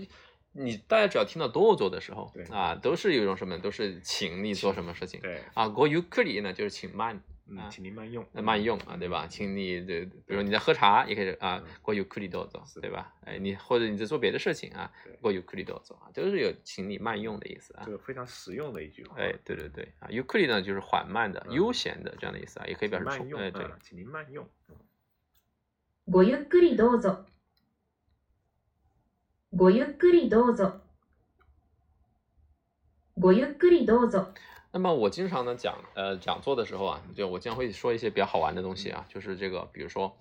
[0.53, 9.29] 你大家只要听到“どう做的时候，啊，都是有一种什么，都是请你做什么事情，对啊，“ごゆっくり”呢，就是请慢，嗯，请您慢用，慢用啊，对吧？
[9.29, 13.15] 请你这，比如你在喝茶，也可以啊，“ごゆっくりどうぞ”，对吧？
[13.25, 14.91] 哎，你或者你在做别的事情啊
[15.23, 19.15] ，“ごゆっくりどうぞ”，啊，都是有请你慢用的意思啊，这个非常实用的一句话。
[19.21, 24.45] 哎，对对对，啊，“ゆっくり”呢，就是缓慢的、悠闲的这样的意思啊，也可以表示慢用，哎，对，请您慢用。
[26.09, 27.25] ごゆっくりどうぞ。
[29.57, 30.81] ごゆっくりどうぞ。
[33.19, 34.29] ごゆっくりどうぞ。
[34.73, 40.17] 那么我经常呢讲呃讲座的时候啊，就我将会说一些比较好玩的东西啊，就是这个，比如说，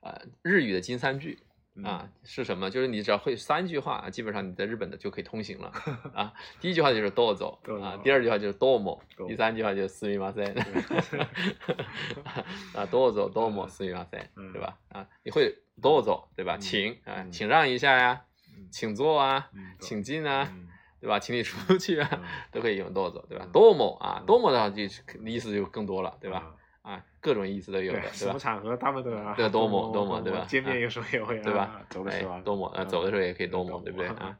[0.00, 1.40] 呃，日语的金三句
[1.84, 2.70] 啊是什么？
[2.70, 5.72] 就是你只要会三句话啊，基本上你在日本的就可以通行了
[6.14, 6.32] 啊。
[6.60, 11.18] 第一句话就是どうぞ啊，第二句话就是どうも，第三句话就是みません。
[12.78, 14.78] 啊，どうぞどうも四六八三，对吧？
[14.90, 16.56] 啊，你会どうぞ对吧？
[16.58, 18.22] 请啊，请让一下呀。
[18.70, 20.52] 请坐啊，请进啊，
[21.00, 21.18] 对吧？
[21.18, 22.08] 请你出去啊，
[22.52, 23.46] 都可以用 “do” 子，对吧？
[23.52, 24.82] 多么啊，多么的话就
[25.24, 26.54] 意思就更多了，对吧？
[26.82, 30.44] 啊，各种意思都有，什么场合他们都对，多么 多么，对吧？
[30.46, 31.80] 见面有时候也会，对吧？
[31.88, 34.36] 走的时候多么，呃，走的时候也可以多么，对不对啊？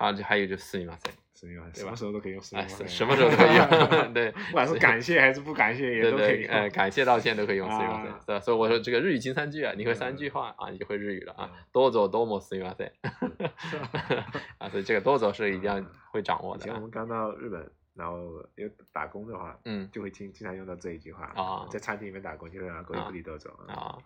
[0.00, 8.40] 啊，就还有就四语万岁，四语万岁，什么时候都可以用四语万岁，什么时候都可以，用，对， 不管是感谢还是不感谢也都可以，呃，感谢道歉都可以用四语万岁，是吧？
[8.40, 12.90] 所以我说这个日语金三句啊，你会三句话啊，你就会日语了啊，多走多么四语万岁，
[14.56, 16.56] 啊，所以这个多走是一定要会掌握。
[16.56, 23.98] 以前我们刚到日本，然后又打工的话，嗯，就会经经常用到这一句话啊，在餐厅里面打工就会啊，狗不理多走啊，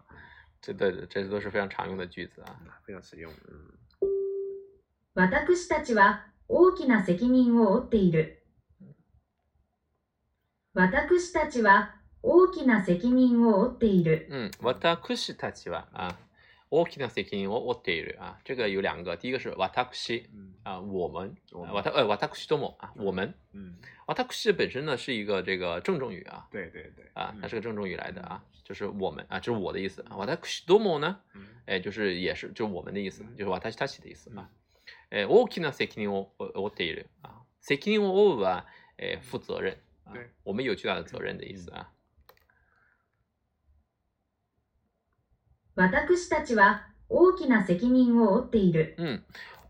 [0.60, 3.54] 这、这、这都是非常常用的句子啊，非常实用，嗯。
[5.16, 8.42] 私たちは大きな責任を負っている。
[10.72, 14.26] 私たちは大きな責任を負っている。
[14.32, 15.86] 嗯，私たちは
[16.68, 20.20] 大きな責任を負っているあ、这个有两个，第一个是私
[20.64, 23.32] 啊，我们，我他私、私ども啊，我们。
[23.52, 23.76] 嗯，
[24.08, 26.48] 私本身呢是一个这个郑重语啊。
[26.50, 27.08] 对对对。
[27.14, 30.16] 啊，它是个郑重语来的啊，就是我们啊，就是我的意思啊。
[30.42, 31.20] 私ども呢，
[31.66, 34.50] 哎，就是也是就私、我们的意思，就是私たち的意思啊。
[35.14, 38.66] 诶，大きな責任を負っている啊，責任を負う啊，
[38.98, 39.78] 诶，负责任，
[40.12, 41.88] 对，我们有巨大的责任的意思啊。
[45.76, 48.96] 私たちは大きな責任を負っている。
[48.98, 49.22] 嗯，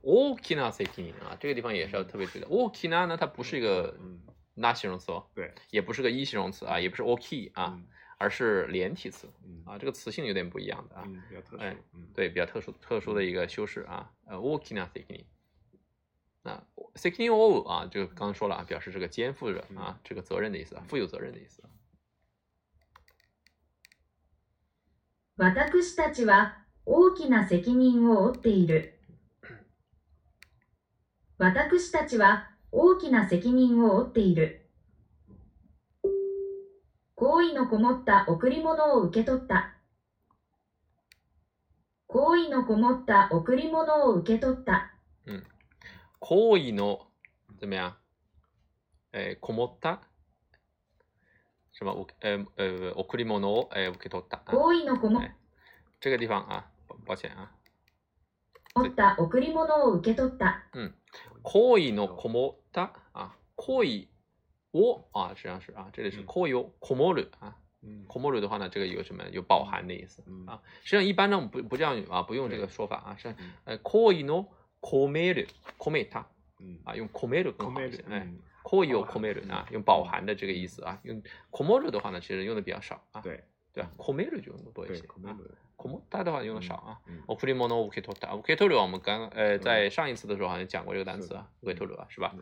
[0.03, 2.47] 大きな責任啊，这个地方也是要特别注意的。
[2.49, 4.21] 大きな呢，它不是一个，嗯，
[4.63, 7.79] 大形容词，对，也不是个一形容词啊，也不是大きい啊，
[8.17, 9.29] 而是连体词
[9.67, 11.05] 啊，这个词性有点不一样的啊，
[11.59, 11.77] 哎，
[12.15, 15.25] 对，比较特殊，特殊的一个修饰啊，呃，大きな責任。
[16.45, 16.63] 啊，
[16.95, 21.63] 責任を負う啊，这个刚刚说了啊，表示这个肩负着啊，这个责任的意思，负有责任的意思。
[25.37, 26.55] 私たちは
[26.85, 28.93] 大きな責任を負っている。
[31.39, 34.69] 私たちは大きな責任を負っている。
[37.17, 39.75] 好意のこもった贈り物を受け取った。
[42.07, 44.93] 好意のこもった贈り物を受け取った。
[45.25, 45.47] うん
[46.25, 47.01] 行為の
[47.61, 47.93] 怎么样？
[49.13, 50.01] えー、こもった
[51.79, 52.07] 什么？
[52.23, 54.39] 呃呃，贈り物を、えー、受け取った。
[54.39, 55.29] 行為のこも、ー、
[56.01, 56.65] 这个地方啊，
[57.07, 57.51] 抱歉啊。
[58.75, 60.63] 持った贈り物を受け取った。
[60.73, 60.95] うん。
[61.43, 64.09] 行為のこもったあ、行為
[64.73, 67.55] をあ、实际上是啊，这里是行為をこもるあ、
[68.09, 70.59] こもる的话呢，这个有什么有饱含的意思啊？
[70.85, 73.17] 实际上一般呢，不不这样啊，不用这个说法啊。
[73.19, 73.29] 是
[73.67, 74.47] 呃，行為の
[74.87, 76.27] コメル、コメタ，
[76.85, 78.29] 啊，用込める更好一些，哎，
[78.65, 83.91] 込有込める啊，用饱含的这个意思啊，用込める的话呢，其实用的比较少啊，对对吧？
[83.97, 85.33] 込める就用的多一些，込め
[86.19, 87.01] る、的话用的少啊。
[87.27, 92.35] おくりもの受け取った、受け取我们刚呃在上一次的时候好像讲过这个单词啊，受け取る是吧？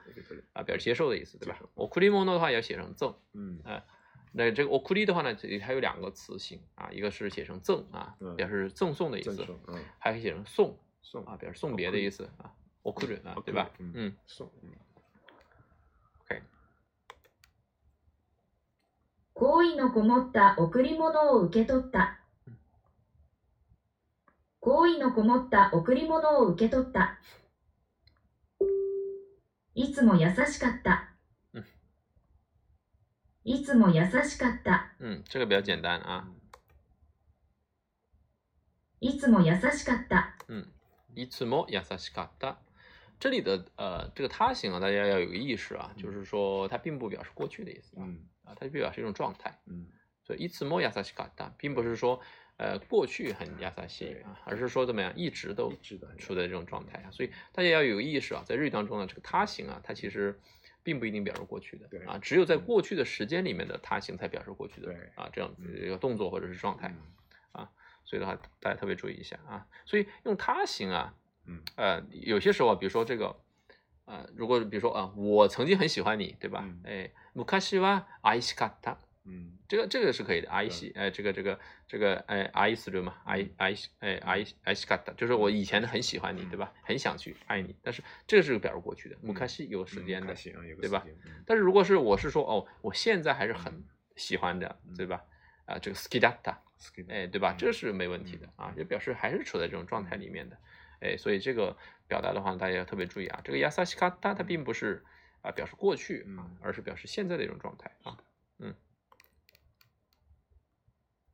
[0.55, 1.57] 啊，表示接受的意思，对吧？
[1.76, 3.84] 我くりもの的话要写成赠，嗯，哎，
[4.32, 9.47] 那这个我くり的话呢，它有两个词性啊，一个是写成赠啊，表示赠送的意思，
[10.01, 10.76] 还可以写成送。
[11.03, 13.70] 送啊，表示送别的意思啊，我哭着啊，对吧？
[13.78, 14.46] 嗯，送。
[16.22, 16.42] OK。
[19.34, 22.20] 好意のこもった贈り物を受け取った。
[24.61, 27.18] 好意のこもった贈り物を受け取った。
[29.74, 31.09] いつも優しかった。
[33.44, 34.92] いつも優しかった。
[35.00, 36.26] うん、这个比较简单啊。
[39.00, 40.36] いつも優しかった。
[40.46, 40.72] うん。
[41.15, 42.57] いつも優しかった。
[43.19, 48.01] 这里的呃，这个他形啊，大家要有个意识啊，就是说它并不表示过去的意思，
[48.45, 49.87] 啊，它就表示一种状态，嗯，
[50.27, 52.21] 所以いつも優しかった并不是说
[52.57, 55.73] 呃过去很優しい啊，而是说怎么样一直都
[56.19, 60.41] 处在这种状态啊，所以大家要有意识啊，在日语当中呢，这个他形啊，它其实
[60.83, 66.93] 并不一定表示过去的，对啊，只有在过去的时间里面的他形才表示过去的，对啊，这样子一个动作或者是状态，
[67.53, 67.71] 啊。
[68.05, 69.66] 所以的话，大家特别注意一下啊！
[69.84, 71.14] 所以用它行啊，
[71.46, 73.34] 嗯呃，有些时候啊，比如说这个，
[74.05, 76.68] 呃，如果比如说啊，我曾经很喜欢你，对吧？
[76.84, 77.11] 哎，
[77.61, 78.96] 昔は愛しかった。
[79.24, 86.72] 嗯，这个这个是可以的，愛し哎，这个这个这个哎，愛する嘛，愛爱哎愛爱しかった，就是我以前很喜欢你，对吧？
[86.82, 89.32] 很想去爱你，但是这个是表示过去的，昔、
[89.64, 90.34] か有时间的，
[90.80, 91.07] 对吧？
[91.46, 93.84] 但是如果是我是说哦，我现在还是很
[94.16, 95.22] 喜欢的，对吧？
[95.66, 96.57] 啊，这个好きだった。
[97.09, 97.53] 哎，对吧？
[97.55, 100.59] 这是没问题的啊，就表示还是处在这种状态里面的。
[101.01, 101.76] 哎，所以这个
[102.09, 103.41] 表达的话，大家要特别注意啊。
[103.45, 105.05] 这个“やさしかっ它并不是
[105.43, 108.18] 啊表示过去啊，而是表示现在的一种状态啊。
[108.59, 108.74] 嗯。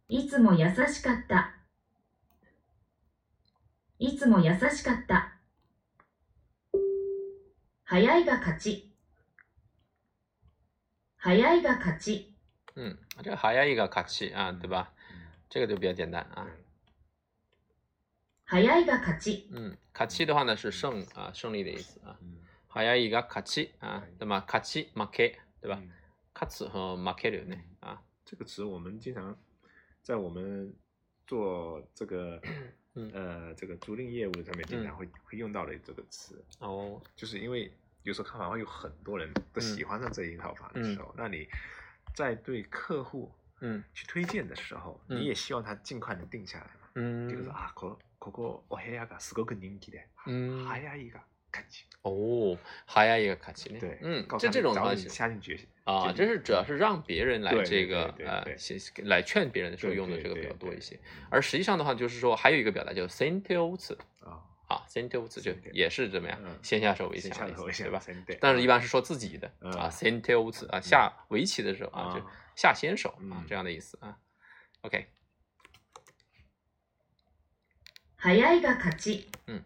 [0.09, 1.55] いつも優しかった。
[3.99, 5.33] いつも優しかった。
[7.85, 8.89] 早いが勝ち。
[11.17, 12.33] 早いが勝ち。
[12.77, 14.93] 嗯，这个“早いが勝ち”啊，对吧？
[15.49, 16.47] 这个就比较简单啊。
[18.49, 19.45] 早いが勝ち。
[19.51, 22.19] 嗯，卡奇的话呢是胜啊，胜利的意思啊。
[22.73, 25.83] 早いが勝ち啊，那么卡奇マケ对吧？
[26.33, 29.37] 卡此和マケル呢啊，这个词我们经常
[30.03, 30.75] 在我们
[31.27, 32.41] 做这个
[32.95, 36.43] 呃这个租赁业务上面经常会会用到的这个词。
[36.61, 37.71] 哦，就是因为
[38.05, 41.47] 有时候看房会有很多人都喜欢上这一套房的时候，那你
[42.15, 43.31] 在对客户。
[43.61, 46.89] 嗯，去推荐的时候，你也希望他尽快能定下来嘛？
[46.95, 51.19] 嗯，就是啊，可可个我还要把四个给你的，还要一个
[51.51, 51.85] 卡棋。
[52.03, 52.57] 哦，
[52.87, 53.81] 还要一个卡棋呢。
[53.81, 58.45] 对，嗯，这这种关系，下定决心啊，这是主要是让别人来这个呃，
[59.05, 60.99] 来劝别人的时候用的这个比较多一些。
[61.29, 64.39] 而实际上的话，就是说还有一个表达叫 s e n t i o s 啊
[64.69, 68.01] 啊，“sentios” 就也是怎么样，先下手为强，对吧？
[68.41, 72.23] 但是一般是说自己的啊，“sentios” 啊，下围棋的时候啊就。
[72.59, 74.19] 下先手啊，这样的意思啊。
[74.83, 75.07] OK。
[78.21, 79.31] 早いが勝ち。
[79.47, 79.65] うん。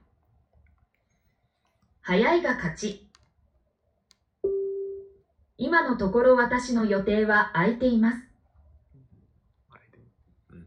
[2.04, 3.08] 早いが勝ち。
[5.56, 8.31] 今のところ私の予定は空いています。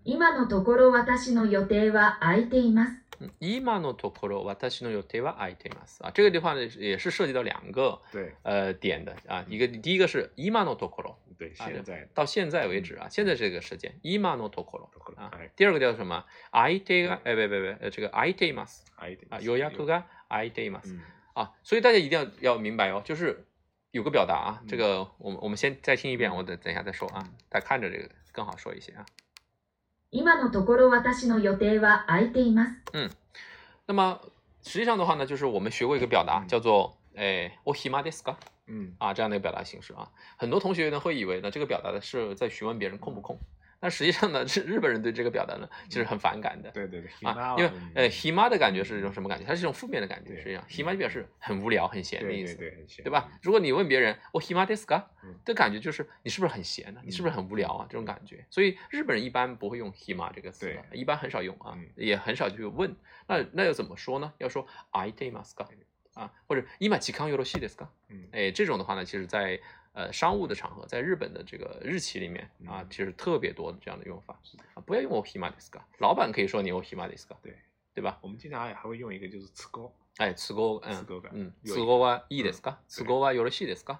[0.06, 2.94] 今のところ私の予定は空いています。
[3.40, 6.00] 今のところ私の予定は空いています。
[6.04, 8.00] あ、这个的话也是涉及到两个
[8.44, 15.32] 呃点的啊，一个第一个是今のところ，对，现在、到现在为止啊，现在这个时间今のところ啊。
[15.56, 16.24] 第二个叫什么？
[16.52, 21.00] 空いてが哎，别别别，呃，这个空いています，啊，予約が空いています、嗯、
[21.34, 23.44] 啊，所以大家一定要要明白哦，就是
[23.90, 29.04] 有个表达啊，这个我们我们先再听一遍，我等等一下再说啊，大家看着这个更好说一些啊。
[30.12, 32.74] 今のところ私の予定は空いています。
[32.94, 33.10] 嗯，
[33.88, 34.20] 那么
[34.64, 38.36] 实际上的话呢，就是我们学过一个表达，叫做诶，お暇ですか？
[38.68, 43.38] 嗯，啊，这样的表达形式啊，很多同学呢会以为呢，这个表达的是在询问别人空不空。
[43.82, 46.72] 那实际上呢，是日本人对这个表达呢，其实很反感的。
[46.72, 47.30] 对对对。
[47.30, 49.46] 啊，因为呃，h m a 的感觉是一种什么感觉？
[49.46, 50.64] 它是一种负面的感觉，实际上。
[50.68, 53.30] hima 就表示很无聊、很闲的意思，对吧？
[53.42, 55.04] 如果你问别人，我暇ですか？
[55.44, 57.02] 的感觉就是你是不是很闲呢？
[57.04, 57.86] 你是不是很无聊啊？
[57.90, 58.46] 这种感觉。
[58.50, 62.96] 所以日本人一般不会用 hima 这个词，一般很少用啊，也很少去问。
[63.28, 64.32] 那那要怎么说呢？
[64.38, 65.66] 要说，暇です k
[66.14, 67.88] 啊，或者 s 吉康ヨロシですか
[68.32, 69.60] ？a 哎，这种的话呢，其实在。
[69.96, 74.38] 呃，商务的场合，在日本的这个日语里面啊，其实特别多的这样的用法
[74.74, 75.80] 啊，不要用“o おひまですか”。
[76.00, 77.56] 老板可以说“你 o 您おひまですか”，对
[77.94, 78.20] 对吧？
[78.22, 79.90] 我们经常也还会用一个就是“次哥”，
[80.20, 83.98] 哎，“次哥”，嗯，“次哥”的，嗯，“次哥はいいですか”，“次哥はよろしいですか”，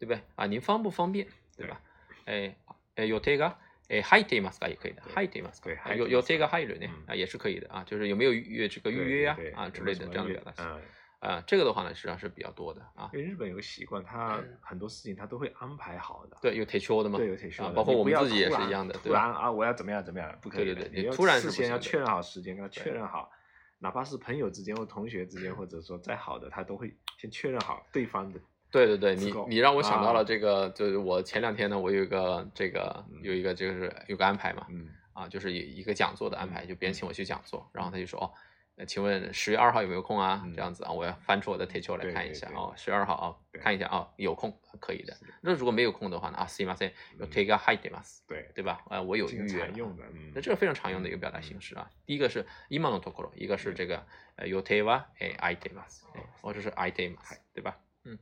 [0.00, 0.22] 对不对？
[0.34, 1.26] 啊，您方不方便，
[1.58, 1.78] 对吧？
[2.24, 2.56] 哎
[2.94, 3.56] 哎，予定が
[3.90, 4.66] 哎、はい、ていますか？
[4.70, 5.94] 也可以的，はい、ていますか？
[5.94, 8.32] 有有这个“はい”了呢，啊，也是可以的啊，就是有没有
[8.68, 10.80] 这个预约呀，啊之类的这样的表达。
[11.24, 13.10] 啊，这个的话呢，实际上是比较多的啊。
[13.14, 16.36] 因为日本有个习惯，他很多事情他都会安排好的。
[16.42, 17.16] 对，有 t a 提前的嘛？
[17.16, 17.70] 对，有提前的。
[17.70, 19.10] 啊，包括我们自己也是一样的，对。
[19.10, 20.38] 突然啊，我要怎么样怎么样？
[20.42, 23.30] 不可以，对对对，你要事先要确认好时间，要确认好。
[23.78, 28.38] 哪怕是朋友之间或同学之间，或者说再好的，他都会先确认好对方的。
[28.70, 34.66] 对对对，你你让我想到了这个，就是我前两天呢，我有一个这个有一个就是有个安排嘛，
[35.14, 38.30] 啊，就是一一个讲座的安排，就别人请我去讲座，然后他就说哦。
[38.76, 40.44] 那请问十月二号有没有空啊？
[40.52, 42.72] 这样子啊，我要翻出我的铁球来看一下哦。
[42.76, 43.26] 十月二号啊，
[43.60, 45.16] 看一下啊，有空可以的。
[45.42, 46.38] 那如果没有空的话呢？
[46.38, 48.22] 啊，すいません、予定が空いてます。
[48.26, 48.80] 对对吧？
[48.90, 49.64] 呃，我有预约。
[49.64, 50.32] 常用的，嗯。
[50.34, 51.88] 那这个非常常用的一个表达形式啊。
[52.04, 54.04] 第一个是今のところ，一个是这个
[54.34, 56.04] 呃，予 a は空い e い a s
[56.42, 57.18] 或者是 i いていま
[57.54, 57.76] 对吧？
[58.04, 58.18] 嗯。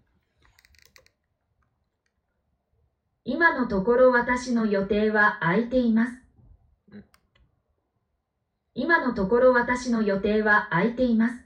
[3.24, 6.21] 今のところ私の予定は空いています。
[8.74, 11.36] 今のところ私の予定は空いています。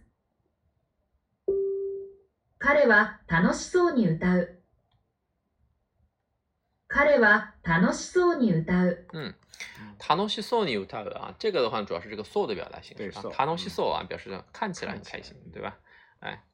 [2.59, 4.61] 彼は楽しそうに歌う。
[6.89, 9.07] 彼は楽しそうに歌う。
[9.13, 9.37] うん
[10.09, 15.79] 楽しそうに歌うあ、这个的话主要是这个 so 的表达形式楽しそう啊，表示看起来很开心，对吧？
[16.21, 16.45] 哎。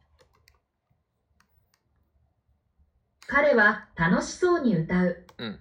[3.27, 5.17] 彼は楽しそうに歌う。
[5.39, 5.59] 嗯。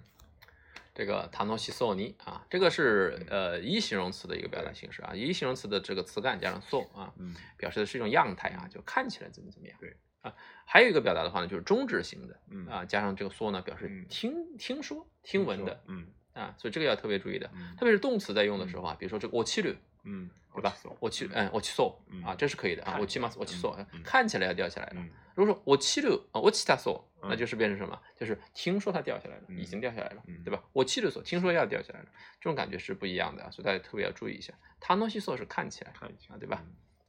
[1.02, 7.12] 这个塔诺西索尼啊，这个是呃一形容词的一个表达形式啊，一形容词的这个词干加上 so 啊，
[7.56, 9.76] 表示的是一种样态啊，就看起来怎么怎么样。
[9.80, 10.32] 对啊，
[10.64, 19.76] 还有一个表达的话呢，就是中止型的，啊加上这个 so 呢，表示听听说听闻的，嗯啊，所以这个要特别注意的，特别是动词在用的时候啊，比如说这个我去驴。
[20.04, 20.76] 嗯，对吧？
[20.98, 21.84] 我去嗯我去 so
[22.26, 25.04] 啊，这是可以的啊，我去嘛我去 so 看起来要掉起来了。
[25.36, 27.02] 如果说我去驴，啊我去它 so。
[27.28, 27.98] 那就是变成什么？
[28.16, 30.62] 就是听说它掉下来了，已经掉下来了，对吧？
[30.72, 32.06] 我气律所听说要掉下来了，
[32.40, 34.52] 这种感觉是不一样的，所以大家特别要注意一下。
[34.80, 36.62] 弹东西所是看起来，啊，对吧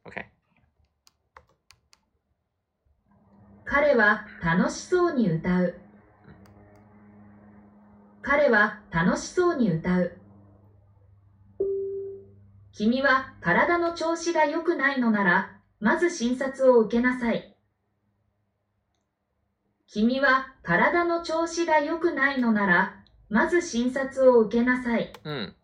[0.03, 0.23] ？OK。
[3.65, 5.73] 彼は楽しそうに歌う。
[8.21, 10.17] 彼は楽しそうに歌う。
[12.71, 17.52] 君は体の調子が良くないのなら、まず診察を受けなさい。
[19.93, 22.95] 君は体の調子が良くないのなら、
[23.29, 25.13] まず診察を受けなさい。
[25.23, 25.55] うん。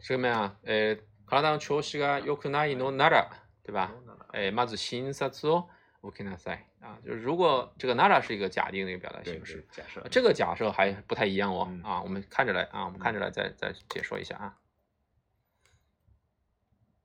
[0.00, 3.30] 그러면 에、 体の調子が良くないのなら、
[3.62, 3.90] 对吧？
[4.32, 5.68] 诶、まず診察を
[6.02, 6.64] 受けなさい。
[6.80, 11.68] 啊，就是如果这个 nara 是一个假定的一个表达形式，假设这个假设还不太一样哦。
[11.70, 14.52] 嗯、啊，我们看着来啊，我们看着来再再解说一下啊。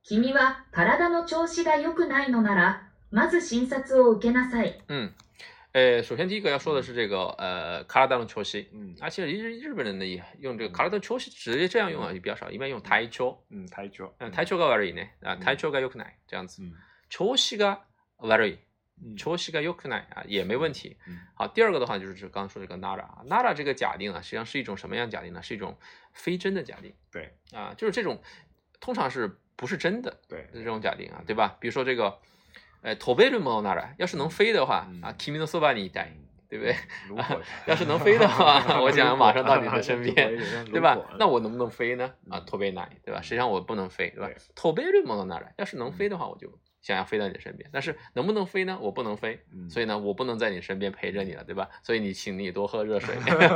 [0.02, 4.82] 君は体の調子が良くないのなら、まず診察を受けなさい。
[4.88, 5.12] 嗯。
[5.72, 16.60] 呃，首先第一个要说的是这个呃，カラダのチョシ，嗯，而且日日本人呢也用这个カラダのチョシ直接这样用啊也比较少，一般用台チョ，嗯，台チョ，嗯，台チョが悪いね，啊，台チョが良くない，这样子，
[17.08, 17.78] チョシが
[18.18, 18.58] 悪い，
[19.16, 20.96] チョシが良くない啊也没问题。
[21.36, 25.40] 好，第二个的话就是刚刚说这个 Nara，Nara 这个假定啊，实际上是一种什么样假定呢？
[25.40, 25.78] 是一种
[26.12, 26.92] 非真的假定。
[27.12, 28.20] 对，啊，就是这种
[28.80, 31.56] 通常是不是真的，对，这种假定啊，对吧？
[31.60, 32.18] 比如说这个。
[32.82, 33.90] 哎，驼背绿梦到哪了？
[33.98, 36.10] 要是能飞的话啊，肯定能速把你带，
[36.48, 36.74] 对不对？
[37.66, 40.14] 要是能飞的话，我讲马上到你的身边，
[40.72, 40.96] 对吧？
[41.18, 42.10] 那我能不能飞呢？
[42.30, 43.20] 啊，驼背男，对吧？
[43.20, 44.30] 实际上我不能飞，对吧？
[44.54, 45.50] 驼背绿梦到哪了？
[45.58, 46.50] 要是能飞的话，我就
[46.80, 47.68] 想要飞到你身边。
[47.70, 48.78] 但是能不能飞呢？
[48.80, 51.68] 我不能飞，所以呢，我不能在你身边陪着你了，对吧？
[51.82, 53.14] 所以你，请你多喝热水。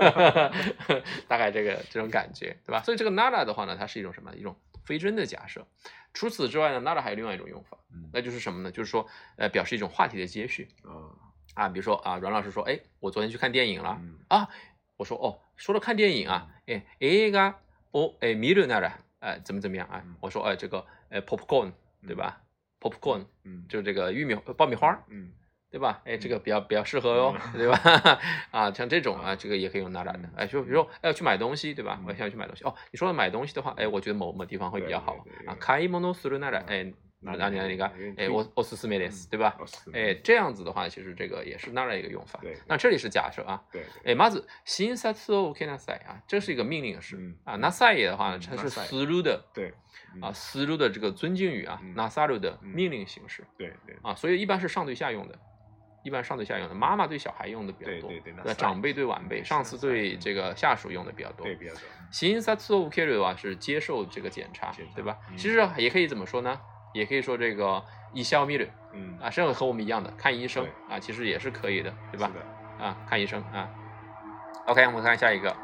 [1.27, 2.83] 大概这个这种感觉，对吧？
[2.85, 4.35] 所以这个哪了的话呢，它是一种什么？
[4.37, 4.55] 一种
[4.85, 5.67] 非真的假设。
[6.15, 7.77] 除此之外呢，那了还有另外一种用法，
[8.13, 8.71] 那就是什么呢？
[8.71, 9.07] 就是说，
[9.37, 11.11] 呃，表示一种话题的接续啊
[11.55, 14.49] 啊，比如说啊，阮老师说，哎，我昨天去看电影了啊，
[14.97, 17.55] 我说哦，说了看电影啊，哎哎个，
[17.91, 20.05] 哦哎米了那了，哎怎么怎么样啊？
[20.21, 21.73] 我说哎这个，哎 popcorn
[22.07, 22.41] 对吧
[22.81, 25.33] ？popcorn 嗯，就这个玉米爆米花嗯。
[25.75, 26.01] 对吧？
[26.05, 27.77] 哎，这个比较比较适合哟，对吧？
[28.53, 30.21] 啊，像这种啊，这个也可以用纳拉的。
[30.37, 32.01] 哎，就比如说，哎，去买东西，对吧？
[32.07, 32.63] 我想去买东西。
[32.63, 35.15] 哦，你说买东西的话，哎，我觉得某某地方会比较好
[35.49, 35.57] 啊。
[35.59, 36.85] 开モノスルナラ哎，
[37.25, 39.57] ナナニが哎，我オススメです，对吧？
[39.93, 42.39] 哎，这样子的话，其实这个也是纳拉一个用法。
[42.69, 43.61] 那这里是假设啊。
[43.73, 43.83] 对。
[44.05, 47.59] 哎，まず新さすのナサエ啊，这是一个命令式啊。
[47.59, 49.45] ナサエ的话呢，它是スル的。
[49.53, 49.73] 对。
[50.23, 53.43] 啊，スル的这个尊敬语啊，a r u 的命令形式。
[53.59, 53.97] 对对。
[54.05, 55.37] 啊，所以一般是上对下用的。
[56.05, 58.11] 一般上对下用的，妈妈对小孩用的比较多。
[58.11, 58.35] 对对对。
[58.45, 61.47] 那长辈对晚辈，上司对这个下属用的比较多。
[61.47, 61.81] 对比较多。
[62.13, 65.17] 診察を受けるは是接受这个检查，对吧？
[65.37, 66.61] 其实也可以怎么说呢？
[66.93, 67.83] 也可以说这个
[68.13, 72.31] 医療見る，嗯啊，这样和我们一样的看医生啊，其实也是可以的，对吧？
[72.79, 73.69] 啊，看医生啊。
[74.67, 75.57] OK，我们看下一个。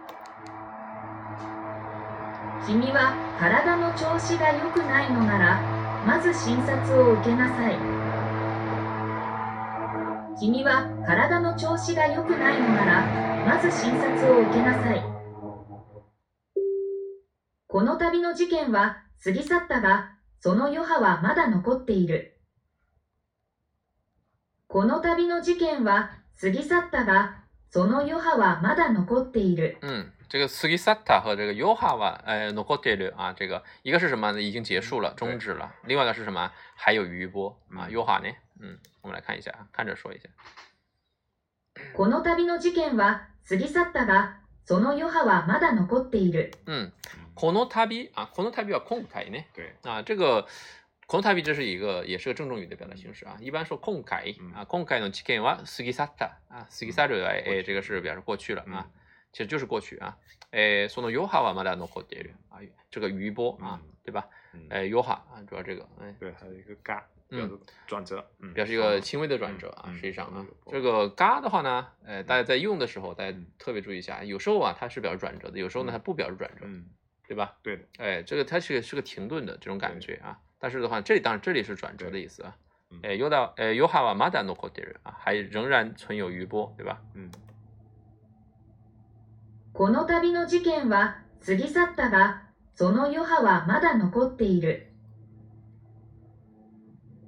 [2.66, 5.60] 君は体の調子が良くないのなら、
[6.06, 7.89] まず診察を受けなさい。
[10.40, 15.02] 君は体の調子が良くないのなら、まず診察を受けなさい。
[17.68, 22.40] この度の事件は過ぎ去ったが、その余波はまだ残っている。
[24.66, 26.10] この度の事件は
[26.40, 27.36] 過ぎ去ったが、
[27.68, 29.76] その余波はまだ残っている。
[29.82, 34.30] ん这个 s u g i 和这个 y o h 呃 n o k o 啊，这个一个是什么？
[34.40, 35.70] 已经结束了，终止了。
[35.84, 36.50] 另外一个是什么？
[36.76, 38.30] 还有余波啊 y o 呢？
[38.58, 38.78] 嗯。
[39.02, 40.28] 我们来看一下啊，看着说一下。
[41.96, 44.36] この旅の事件は過ぎ去ったが、
[44.66, 46.52] その余波はまだ残っている。
[46.66, 46.92] 嗯，
[47.34, 49.38] この旅啊，この旅は空回呢。
[49.54, 50.46] 对，啊，这个
[51.06, 53.36] この旅这是一个也是个郑重语的表达形式啊。
[53.40, 58.88] 一般说空改啊，空改の事件は過ぎ去った啊，過ぎ去る哎，这个是表示过去了啊，
[59.32, 60.18] 其实就是过去啊。
[60.50, 62.58] 哎、その余波はまだ残っている啊，
[62.90, 64.28] 这个余波啊，对吧？
[64.68, 65.88] 哎、余波啊，主要这个。
[66.18, 67.06] 对，还有一个嘎。
[67.86, 69.92] 转折，嗯，表示一个轻微的转折啊。
[69.94, 76.86] 实际上啊，这个“嘎”的话呢，哎，大家在用的时候，大家特别注意一下，有时候啊，它是表示转折的，有时候呢，它不表示转折，嗯，
[77.28, 77.54] 对吧？
[77.62, 80.38] 对，哎，这个它是是个停顿的这种感觉啊。
[80.58, 82.56] 但是的话，这里当然这里是转折的意思啊。
[83.04, 87.00] 哎，有的，哎，有哈瓦ま达诺って人啊，还仍然存有余波，对吧？
[87.14, 87.30] 嗯。
[89.72, 92.40] この旅の事件は次々だが、
[92.74, 94.89] その余波はまだ残っている。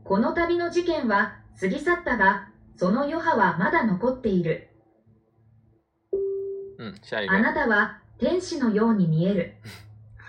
[0.05, 4.69] この度の事件は過ぎ去ったが、その余波はまだ残っている。
[6.79, 6.95] うん、
[7.29, 9.55] あなたは天使のように見える。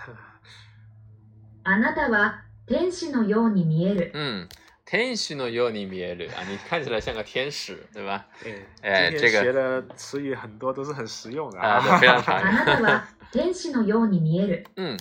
[1.64, 4.12] あなたは天使のように見える。
[4.14, 4.48] うん。
[4.84, 8.26] 天使のように見える啊，你看起来像个天使，对吧？
[8.82, 12.44] 哎，这个学的词语很多都是很实用的啊，非常常用。
[12.50, 14.66] あなたは天使のように見える。
[14.76, 14.96] 嗯。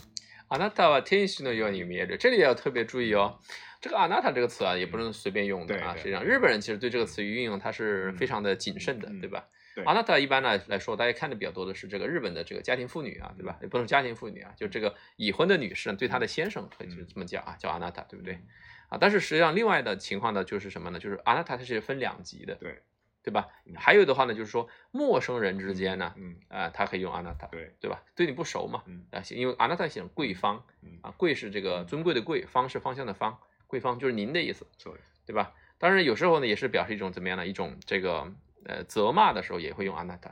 [0.53, 3.39] 阿娜塔吧，天性的要你名字，这里要特别注意哦。
[3.81, 5.95] 这个阿娜塔这个词啊，也不能随便用的啊。
[5.97, 9.43] 实际上，日本人其实对这个词语运用，它是非常的谨慎的，对吧？
[9.83, 13.57] 阿娜塔一般呢来说，大家看的比较多的是这个日本的这个家庭妇女啊，对吧？
[13.63, 18.35] 也不能家庭妇女啊，就这个已婚的女士对她的先生可以这么叫啊，叫阿娜塔，对不对？
[18.89, 20.99] 啊，但是实际上另外的情况呢，就是什么呢？
[20.99, 22.83] 就是阿娜塔它是分两级的，对。
[23.23, 23.47] 对吧？
[23.75, 28.03] 还有的话呢，就是说陌生人之间呢，嗯啊，他可以用アナタ，对对吧？
[28.15, 30.63] 对你不熟嘛，啊，因为アナタ写贵方，
[31.01, 34.67] 啊贵是这个尊贵的贵，方是方向的方，贵方就是您的意思，
[35.25, 35.53] 对吧？
[35.77, 38.29] 当然有时候呢，也是表示一种怎么样的一种这个
[38.65, 40.31] 呃责骂的时候也会用アナタ，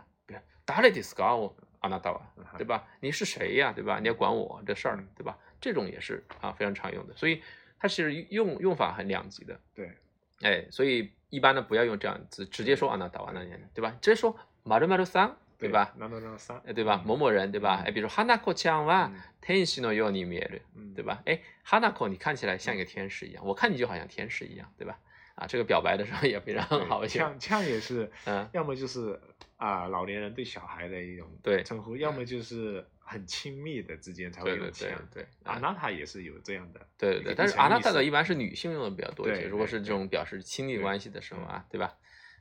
[0.66, 2.86] ダレディスカウアナタ吧，对吧？
[3.00, 4.00] 你是谁呀，对吧？
[4.02, 5.38] 你要管我这事儿对吧？
[5.62, 7.42] 这种也是啊非常常用的，所以
[7.80, 9.96] 它是用用法很两级的，对。
[10.42, 13.42] 哎，所以一般呢不要用这样子直接说啊，那打完了
[13.74, 13.96] 对吧？
[14.02, 15.94] 直接说马鲁马鲁桑对吧？
[15.98, 17.02] 南多南桑对吧？
[17.06, 17.84] 某某人对吧？
[17.86, 19.12] 哎，比如说 hana ko chiang wa
[19.42, 20.62] ten s i no yo n m i
[20.96, 21.22] 对吧？
[21.26, 24.98] 哎，hana ko 你看起来像一个天使一样，我看你就好像天使一样对吧？
[25.36, 27.20] 啊，这个表白的时候也非常好一些。
[27.40, 29.20] 呛也是，嗯，要么就是
[29.58, 32.84] 啊，老年人对小孩的一种对称呼，要么就是。
[33.12, 41.92] 很亲密的之间才会用起对，安娜塔也是有这样的，对对对，但是安娜塔的一般是女性用的比较多一些，如果是这种表示亲密关系的时候啊，对吧？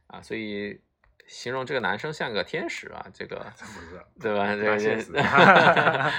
[0.07, 0.81] 啊，所以
[1.27, 3.53] 形容这个男生像个天使啊，这个，
[4.21, 4.55] 对吧？
[4.55, 4.77] 这个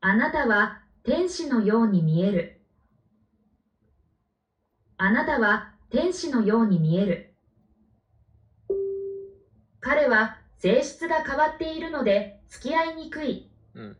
[0.04, 2.60] あなたは天使のように見える。
[4.98, 7.32] あなたは天使のように見える。
[9.80, 13.96] 彼は性質が変わっているので付き合いにくい、うん、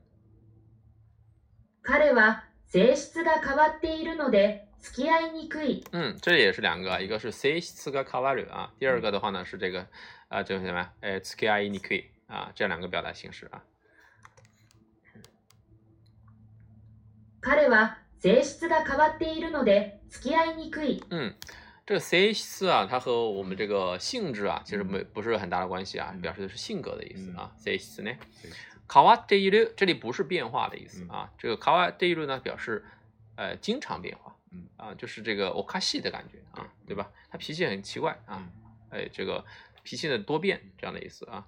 [1.83, 5.83] 彼は性質が変わっているので付き合いにくい。
[5.93, 9.87] 嗯，这也是两个，一个是性質が変わる啊，第二个的话呢是这个
[10.29, 10.91] 啊、什么？
[11.23, 13.63] 付き合いにくい啊，这两个表达形式啊。
[17.43, 20.97] 彼は性質が変わっているので付き合いにくい。
[20.97, 21.35] ん。
[21.87, 27.53] 这个 C 四啊，它和我们这个性质啊，其实没不是很大的关系啊，表示的是性格的意思啊。
[27.59, 28.11] C 四呢，
[28.89, 31.31] 卡哇这一路，这里不是变化的意思啊。
[31.37, 32.85] 这个卡哇这一路呢，表示
[33.37, 34.35] 呃经常变化，
[34.79, 37.11] 啊，就是这个我卡西的感觉啊，对吧？
[37.31, 38.49] 他脾气很奇怪啊，
[38.89, 39.45] 哎，这个
[39.83, 41.47] 脾气的多变这样的意思啊。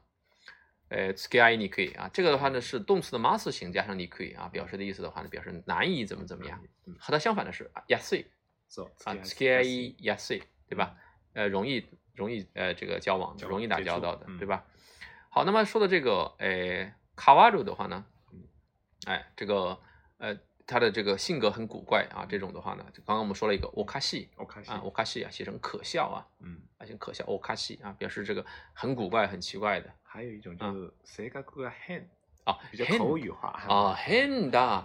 [0.89, 6.63] 哎 s k y i 你可以啊，这个的话呢是动词的 masu 型加上你可以啊，表示的意思的话呢，表示难以怎么怎么样。
[7.01, 8.27] 和它相反的是 yasui。
[8.69, 10.97] so, 啊，skie yac，对吧？
[11.35, 14.65] 呃，容易容易呃，这个交往容易打交道的，对吧？
[15.31, 18.05] 好，那么说的这个诶卡瓦鲁的话呢，
[19.07, 19.79] 哎，这个
[20.19, 20.37] 呃，
[20.67, 22.27] 他的这个性格很古怪啊。
[22.29, 29.91] 这种的话呢，就刚刚我们说了一个おかし，おかし啊，おかし啊，写成可笑啊，嗯，啊写成可笑，おかし啊，表示这个很古怪、很奇怪的。
[30.03, 32.09] 还有一种就是性格が変，
[32.45, 34.85] 啊，比较口语化啊，変だ。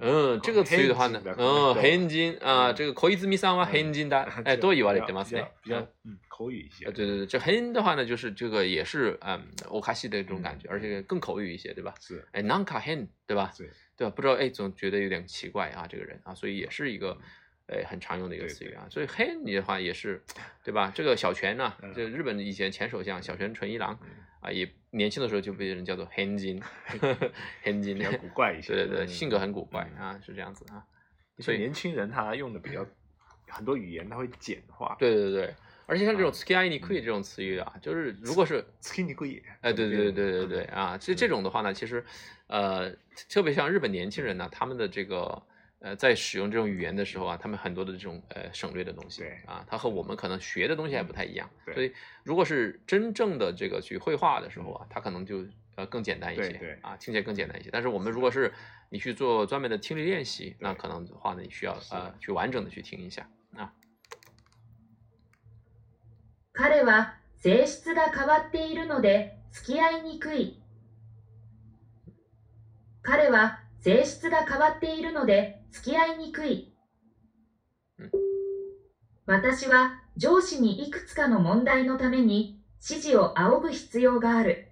[0.00, 6.86] 嗯，这个词语的话呢，嗯，很人啊，这个小泉さんは変人だ，哎，都言われて比较，嗯，口语一些。
[6.86, 11.94] 啊，对对对，这変的话呢，就是这个也是嗯，欧卡西的一种感觉，而且更口语一些，对吧？
[12.00, 12.26] 是。
[12.32, 13.52] 哎，なんか変，对吧？
[13.56, 14.12] 对，对吧？
[14.14, 17.16] 不知道，哎，总觉得有点奇怪啊，这个人啊，所以也是一个，
[17.66, 18.86] 哎，很常用的一个词语啊。
[18.90, 20.22] 所以変你的话也是，
[20.64, 20.90] 对吧？
[20.94, 23.98] 这个小泉呢，就日本以前前首相小泉纯一郎。
[24.46, 28.72] 啊，也年轻的时候就被人叫做 henjin，henjin， 比较古怪一些。
[28.72, 30.84] 对对对，性格很古怪啊，是这样子啊。
[31.40, 32.86] 所以年轻人他用的比较
[33.48, 34.94] 很多语言，他会简化。
[35.00, 35.52] 对对对，
[35.84, 42.04] 而且像这种 skyaniqui 这种词语啊，就是如果是 skyaniqui，哎，对对对对对对啊，所以这种的话呢，其实
[42.46, 42.88] 呃，
[43.28, 45.42] 特别像日本年轻人呢，他们的这个。
[45.80, 51.50] 呃，在使用这种语言的时候啊，他们很多的这种呃省略的东西，啊，它和我们可能学的东西还不太一样。
[51.74, 51.92] 所以，
[52.24, 55.44] 如果是真正的这个去绘画的时候啊，它可能就
[55.76, 57.68] 呃更简单一些，啊，听起来更简单一些。
[57.70, 58.50] 但是，我们如果是
[58.88, 63.70] 你去做专门的听力练习，那可能话呢，你需要呃去完整的去听一下啊。
[68.50, 70.58] ているので付き合いにくい。
[73.02, 75.65] 彼话，性わっているので。
[75.76, 76.72] 付き合いにくい。
[79.26, 84.68] 私は上司にいくつかの問題のために指示を仰ぐ必要がある。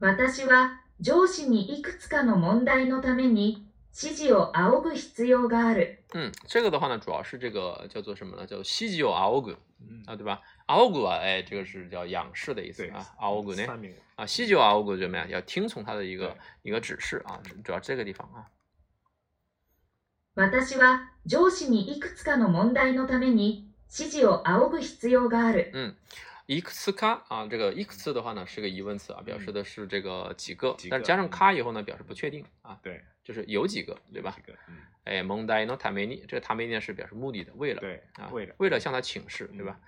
[0.00, 5.98] 私は上司にいくつかの問題のために指示を仰ぐ必要がある。
[6.14, 8.46] 嗯，这个的话呢，主要是这个叫做什么呢？
[8.46, 9.52] 叫做指示を仰ぐ、
[10.06, 10.40] 啊，对吧？
[10.68, 12.98] 仰ぐは哎，这个是叫仰视的意思啊。
[12.98, 13.28] 呢啊，
[14.96, 15.28] 怎么样？
[15.28, 18.48] 要听从他的一个一个指示啊，主要这个地方啊。
[20.34, 25.70] 私は上司にいくつかの問題のために指示を仰ぐ必要がある。
[25.74, 25.94] 嗯，
[26.48, 32.78] いくつか啊，这个“いくつ的话呢，是个疑问词啊，表示的是这个几个，但是加上“カ”以后呢，表示不确定啊。
[32.82, 34.34] 对，就是有几个，对吧？
[35.04, 37.82] 哎，蒙題のために这个“ためには”是表示目的的，为了
[38.14, 39.78] 啊，为了为了向他请示，对吧？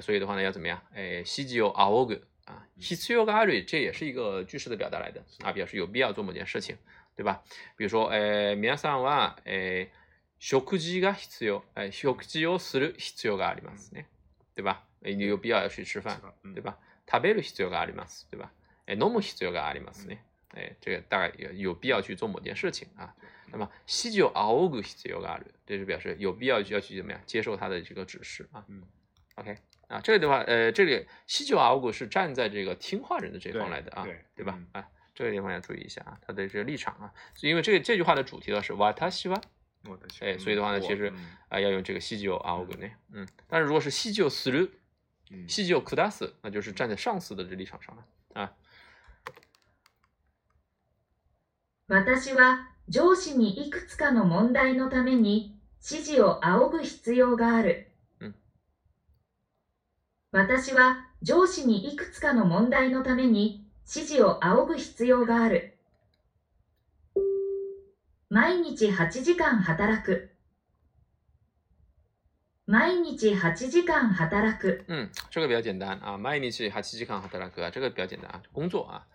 [0.00, 0.82] 所以的话呢，要怎么样？
[0.94, 6.78] 哎，指示を仰ぐ啊，指示を仰ぐ这也是一个句式的表达来的啊，表示有必要做某件事情。
[7.14, 7.42] 对吧？
[7.76, 9.90] 比如说、え皆さんは、え
[10.38, 14.06] 食事が必要、え食事をする必要がありますね。
[14.54, 14.84] 对吧？
[15.00, 16.20] 有必要要去吃饭，
[16.54, 16.78] 对吧？
[17.06, 18.50] 食べる必要があります，对吧？
[18.86, 20.18] え飲む必要がありますね。
[20.54, 23.14] え、这个大概有有必要去做某件事情啊。
[23.50, 24.30] 那么西九
[25.66, 28.64] 这表示有必要要去怎么样接受他的这个指示啊。
[29.36, 29.56] o k
[29.88, 34.58] 啊，这里的话，呃，这里西九是站在这个听话人的这方来的啊，对吧？
[34.72, 39.40] 啊、这个地方要注意一下啊，他的这个立场啊，因为这个这句话的主题呢是わたしは，
[40.20, 41.12] 哎，所以的话呢，其实
[41.48, 44.70] 啊，要用这个指示をあおぐ嗯，但是如果是指示する、
[45.46, 46.10] 指示をくだ
[46.42, 48.04] 那就是站在上司的这立场上了
[48.34, 48.54] 啊。
[51.88, 57.88] 私は上司にいくつかの問題のために指示を仰ぐ必要がある。
[60.30, 63.61] 私は上司にいくつかの問題のために。
[63.86, 65.76] 指示を仰ぐ必要がある。
[68.30, 70.30] 毎日8時間働く。
[72.66, 74.84] 毎日8時間働く。
[74.88, 79.06] 嗯，这个比较简单啊，毎日8時間働く这个比较简单工作啊，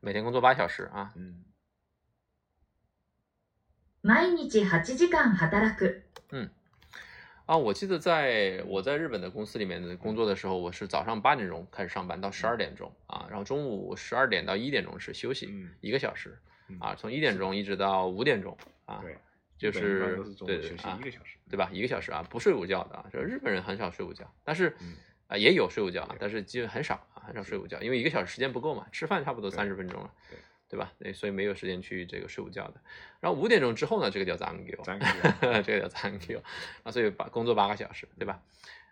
[0.00, 1.12] 每天工作八小时啊。
[4.02, 6.02] 毎日8時間働く。
[6.30, 6.50] ん。
[7.50, 16.38] 啊，我记得在我在日本的公司里面工作的时候，我是早上八点钟开始上班，到十二点钟啊，然后中午十二点到一点钟是休息，一个小时
[16.78, 19.16] 啊，从一点钟一直到五点钟啊，对，
[19.58, 21.68] 就是对对啊，一个小时，对吧？
[21.72, 24.72] 一个小时啊，不睡午觉的啊，就日本人很少睡午觉，但是
[25.26, 30.08] 啊也有睡午觉，但是基本很少啊，很少睡午觉，因为一个小时时间不够嘛，吃饭差不多三十分钟了。
[30.70, 30.92] 对吧？
[31.14, 32.74] 所以没有时间去这个睡午觉的。
[33.18, 34.78] 然后五点钟之后呢，这个叫 thank you，
[35.64, 36.40] 这个叫 thank you
[36.84, 36.92] 啊。
[36.92, 38.40] 所以八工作八个小时，对吧？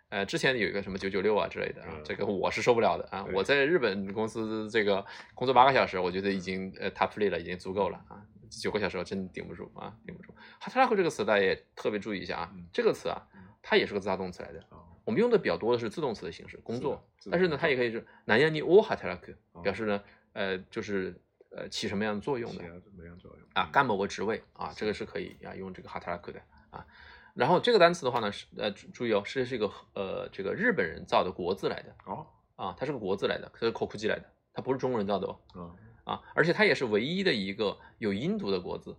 [0.09, 3.25] 呃，之前有一个什么九九六啊之类的啊，这个我是受不了的啊。
[3.33, 8.21] 我在日本公司这个工作八个小时，我觉得已经呃 t o p 了，已经足够了啊。
[8.51, 10.33] 九个小时我真顶不住啊，顶不住。
[10.59, 13.21] h a t a r a 这个词大家也特别注意一下啊，这个词啊，
[13.61, 14.61] 它也是个自动词来的。
[15.05, 17.07] 我们用的比较多的是自动词的形式，工作。
[17.31, 20.03] 但是呢，它也可以是南亚尼欧 h a t r a k u 表示呢，
[20.33, 21.15] 呃，就是。
[21.51, 22.57] 呃，起什么样的作用的？
[22.57, 23.47] 起什么样作用？
[23.53, 26.39] 啊，干某个职位啊，这个是可以啊，用这个 hataraku 的
[26.69, 26.85] 啊。
[27.33, 38.95] 然后这个单词的话呢，是呃注意哦，是是一个呃这个日本人造的国字来的哦啊，它是个国字来的，它是口 o k j 来的，它不是中国人造的哦啊，而且它也是唯一的一个有音读的国字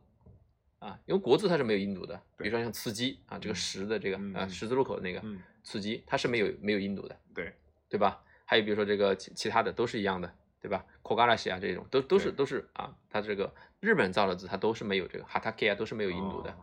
[0.81, 5.23] 啊，因为国字它是没有音读的，比如说像刺激啊，这个十的这个啊十字路口的那个
[5.63, 7.53] 刺激，它是没有没有音读的，对
[7.89, 8.23] 对吧？
[8.45, 10.35] 还有比如说这个其其他的都是一样的。
[10.61, 16.55] 对吧？Kogalashi 啊，这种都都是都是啊，它这个日本造的字，它都是没有这个 Hatake 啊，都是没有音读的。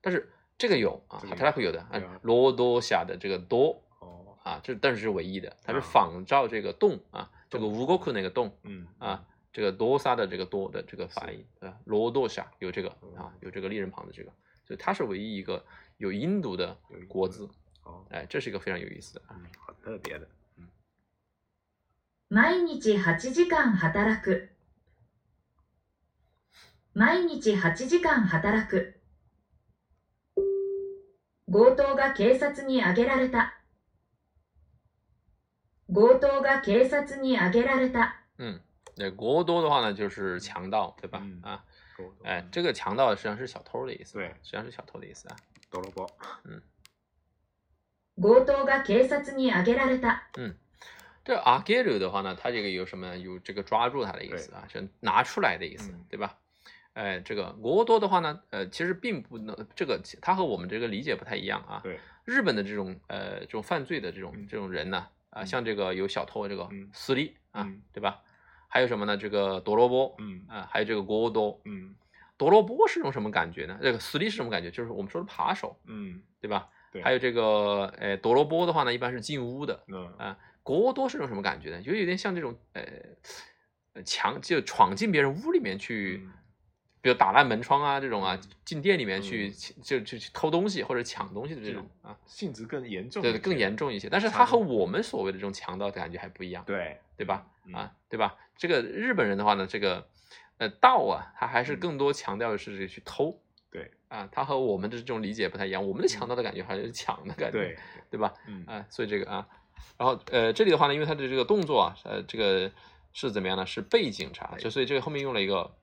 [0.00, 3.82] 但是这个有啊，Hatake 有的，啊，罗多峡的这个多
[4.42, 12.88] 啊，这但是是唯一的，它是仿照这个洞啊，这个乌龟谷那个洞，嗯啊，这个多萨的这个多的这个发音啊，罗多峡有这个
[13.18, 14.30] 啊，有这个立人旁的这个，
[14.66, 15.62] 所以它是唯一一个
[15.98, 16.76] 有音读的
[17.08, 17.48] 国字。
[17.84, 20.28] 哦，哎，这是一个非常有意思的，嗯，很特别的。
[22.34, 24.48] 毎日8時間働く
[26.94, 28.98] 毎日8時間働く
[31.46, 33.52] 強盗が警察に挙げられた
[35.88, 38.16] 強盗が警察にあげられた。
[38.38, 38.58] 嗯，
[38.96, 41.18] 那国多的话呢，就是强盗，对吧？
[41.22, 41.62] 嗯、啊，
[42.24, 45.36] 哎，这个强盗实际上是小偷的意思，对，实际上是小偷的意思啊。
[45.70, 46.08] 多萝卜。
[46.44, 46.62] 嗯。
[48.16, 50.22] 強盗が警察に挙げられた。
[50.38, 50.56] 嗯。
[51.24, 54.64] 这阿盖鲁的话呢，他这个有什么有这个抓住他的意思啊？
[54.72, 56.36] 就拿出来的意思，对吧？
[56.94, 61.80] 哎，这个国多的话呢，呃，其实并不能，这个他和我们这个理解不太一样啊。
[61.82, 68.20] 对，日本的这种呃这种犯罪的这种这种人呢，啊，像这个有小偷这个私利啊，对吧？
[68.68, 69.16] 还有什么呢？
[69.16, 71.94] 这个多罗波，嗯啊，还有这个国多，嗯，
[72.36, 73.78] 多罗波是种什么感觉呢？
[73.80, 74.70] 这个私利是什么感觉？
[74.70, 76.68] 就是我们说的扒手，嗯，对吧？
[76.90, 80.36] 对，还有这个哎多罗波的话呢，一般是进屋的，嗯啊。
[80.62, 81.82] 国多是种什么感觉呢？
[81.82, 82.82] 就有点像这种呃，
[84.04, 86.18] 强就闯进别人屋里面去，
[87.00, 89.50] 比如打烂门窗啊这种啊，进店里面去
[89.82, 94.08] 就就去偷东西或者抢东西的这种啊，性质更严重，对更严重一些。
[94.08, 97.46] 但是它和我们所谓的这种强盗的感觉还不一样，对对吧？
[97.74, 98.36] 啊对吧？
[98.56, 100.06] 这个日本人的话呢，这个
[100.58, 105.84] 呃盗啊，他还是更多强调的是去偷，对啊，他和我们的这种理解不太一样。
[105.88, 107.76] 我们的强盗的感觉好像是抢的感觉，对
[108.10, 108.32] 对吧？
[108.46, 109.44] 嗯啊，所以这个啊。
[109.98, 112.72] 然后，呃，这里的话呢，因为他的这个动作啊，呃，这个
[113.12, 113.66] 是怎么样呢？
[113.66, 115.74] 是被警察，就所以这个后面用了一个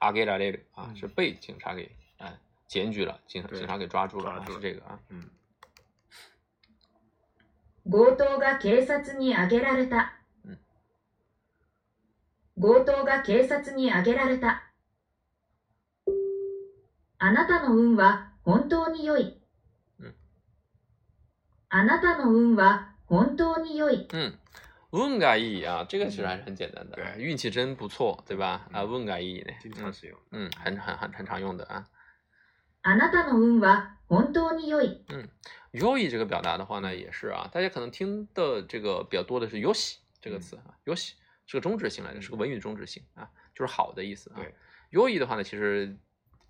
[0.00, 5.00] あげられた啊，是被警察给哎检举了，警警察给抓住了，是这个啊。
[5.08, 5.28] 嗯。
[7.84, 10.12] 強盗が警察にあげられた。
[12.54, 14.68] 強盗が警察にあげられた。
[17.18, 19.36] あなたの運は本当に良い。
[21.70, 22.91] あなたの運は。
[23.12, 24.08] 本当に良い。
[24.12, 24.32] 嗯，
[24.90, 26.96] 運が意い啊，这个其实还是很简单的。
[26.96, 28.66] 对，运气真不错，对吧？
[28.72, 29.52] 啊，運が意い呢？
[29.60, 30.18] 经常使用。
[30.30, 31.84] 嗯，很很很很常用的啊。
[32.82, 35.04] あなたの運は本当に良い。
[35.10, 35.28] 嗯，
[35.72, 41.00] 良い这个表达的话呢，也是啊，大家可能听的这个比较多的是良い这个词啊，良い
[41.46, 44.36] 是个中止性来的，是个文语中止性啊，就是好的意思啊。
[44.36, 44.54] 对，
[44.88, 45.98] 良い的话呢，其实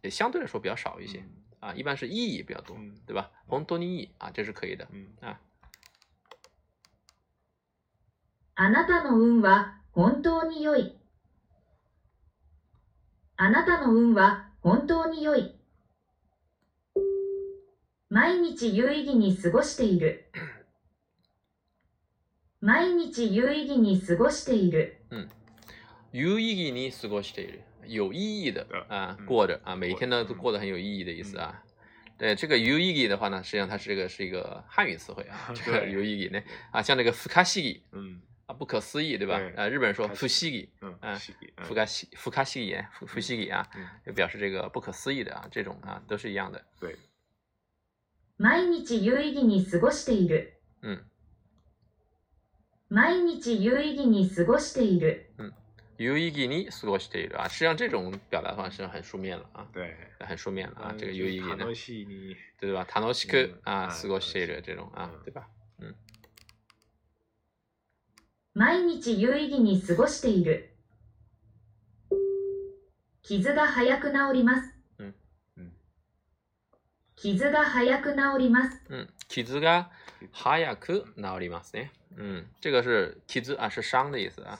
[0.00, 1.24] 也相对来说比较少一些
[1.58, 3.32] 啊，一般是意义比较多，对吧？
[3.48, 4.86] 本当に良い啊，这是可以的。
[4.92, 5.40] 嗯啊。
[8.54, 10.94] あなたの運は本当に良い。
[13.36, 15.54] あなたの運は本当に良い。
[18.10, 20.26] 毎日有意義に過ごしている。
[22.60, 25.02] 毎日有意義に過ごしている。
[26.12, 27.62] 有意義に過ごしている。
[27.86, 31.58] 有意義的啊，过着啊，每天呢都过得很有意义的意思啊。
[32.18, 35.52] 对这个有意义的话呢，实际上它是这个是一个汉语词汇啊。
[35.54, 36.40] 这个有意义呢
[36.70, 38.11] 啊，像这个斯卡西，嗯，
[38.62, 39.40] 不可思议，对吧？
[39.56, 40.46] 呃，日本人说不可思
[40.82, 40.96] 嗯，
[41.64, 42.76] 福卡西福卡西里，
[43.08, 43.68] 福西里啊，
[44.06, 46.64] 就表示这个不可思议的啊，这种啊，都是一样的。
[48.38, 48.70] 毎日
[49.02, 50.52] 有意義に過ごしている。
[50.82, 51.02] 嗯。
[52.88, 55.26] 毎日有意義に過ごしている。
[55.38, 55.52] 嗯，
[55.96, 59.66] 有意義に過ごしている啊，实际上这种表达方式很书面了啊。
[59.72, 61.56] 对，很书面了啊，这个有意義的，
[62.60, 62.84] 对吧？
[63.00, 65.48] 楽しい啊，過ごしている这种啊，对吧？
[65.80, 65.92] 嗯。
[68.54, 70.76] 毎日有意義に過ごしている
[73.22, 75.14] 傷が早く治ります、うん
[75.56, 75.72] うん、
[77.16, 79.90] 傷が早く治ります、うん、傷が
[80.32, 82.44] 早く治りますねん。
[82.60, 84.58] 这个是傷啊是伤的意思啊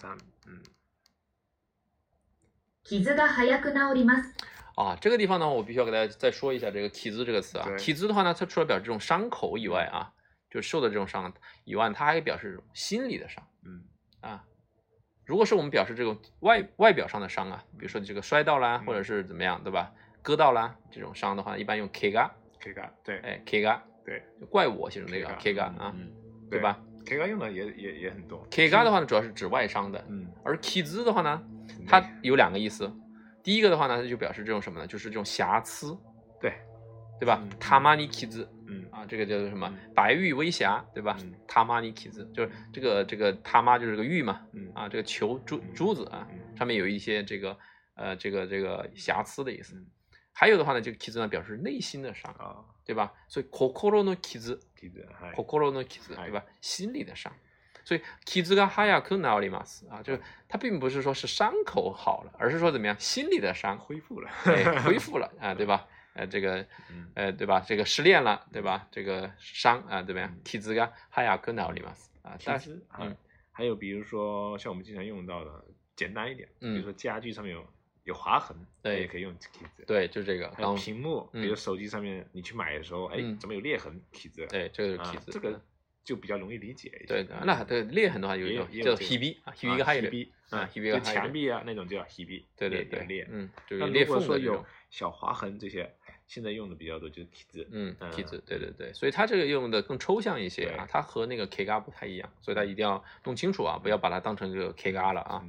[2.85, 4.33] 傷が早く治ります
[4.75, 7.67] 啊，这个地方呢，我必须要给大家再说一下这个 k i 这个词啊。
[7.77, 10.11] kiz 的话呢，它除了表示这种伤口以外啊，
[10.51, 11.31] 就受的这种伤
[11.65, 13.47] 以外，它还表示心理的伤。
[13.65, 13.83] 嗯
[14.21, 14.45] 啊，
[15.25, 19.93] 如果是我们表示这种外外表上的伤啊，比如说你这个摔到啦，或者是怎么样，对吧？
[20.23, 25.95] 割到啦这种伤的话，一般用 kga，kga 对，哎 kga 对，就怪我形容这个 kga 啊，
[26.51, 28.47] 对吧？kga 用的也也也很多。
[28.51, 30.05] kga 的话呢，主要是指外伤的。
[30.09, 31.43] 嗯，而 kiz 的话呢，
[31.87, 32.91] 它有两个意思。
[33.43, 34.87] 第一个的话呢，它就表示这种什么呢？
[34.87, 35.97] 就是这种瑕疵，
[36.41, 36.53] 对
[37.19, 38.47] 对吧？t a m a n i kiz。
[38.73, 41.17] 嗯啊，这个叫做什么白玉微瑕，对吧？
[41.47, 47.57] 他妈尼起子就是这个这个他妈就是个玉嘛，嗯啊，这个球珠珠子啊，上面有一些这个
[47.95, 49.77] 呃这个这个瑕疵的意思。
[50.35, 52.35] 还有的话呢，这个奇子呢表示内心的伤，
[52.87, 53.13] 对吧？
[53.29, 56.43] 所以 kokoro no kizu，kokoro no kizu，对吧？
[56.63, 57.31] 心里的伤。
[57.85, 64.31] 所以 kizu ga haya kun a r i m a s 啊，就是它并不是说是伤口好了，而是说怎么样心理的伤恢复了，
[64.85, 65.87] 恢复了 啊，对吧？
[66.15, 66.67] 呃，这个，
[67.15, 67.61] 呃，对吧？
[67.67, 68.87] 这个失恋了，对吧？
[68.91, 70.35] 这个伤啊，怎么样？
[70.45, 73.17] 体子啊，哈雅克那里嘛，啊，但是，嗯，
[73.51, 75.51] 还有比如说像我们经常用到的，
[75.97, 77.67] 简单一点，比如说家具上面有
[78.05, 79.85] 有划痕，对，也可以用体子。
[79.87, 80.51] 对，就这个。
[80.51, 83.99] 还有屏幕，比如手机上面，你去买的时候，哎，怎么有裂痕？
[84.13, 84.47] 体子。
[84.51, 85.61] 对，这个体子，这个。
[86.05, 87.25] 就比较容易理解一些。
[87.25, 92.43] 对那这裂话，有一种叫叫 HB 啊，HB 还有 HB 啊，就墙壁啊那种叫 HB。
[92.57, 95.91] 对对对，裂，嗯，就裂缝的有小划痕这些，
[96.27, 105.45] 现在用的比较多就是 T 字，嗯，t 字，对对对，所以它这个用的更抽象一些啊，它和那个 K R 不太一样，所以大家一定要弄清楚啊，不要把它当成这个 K R 了啊。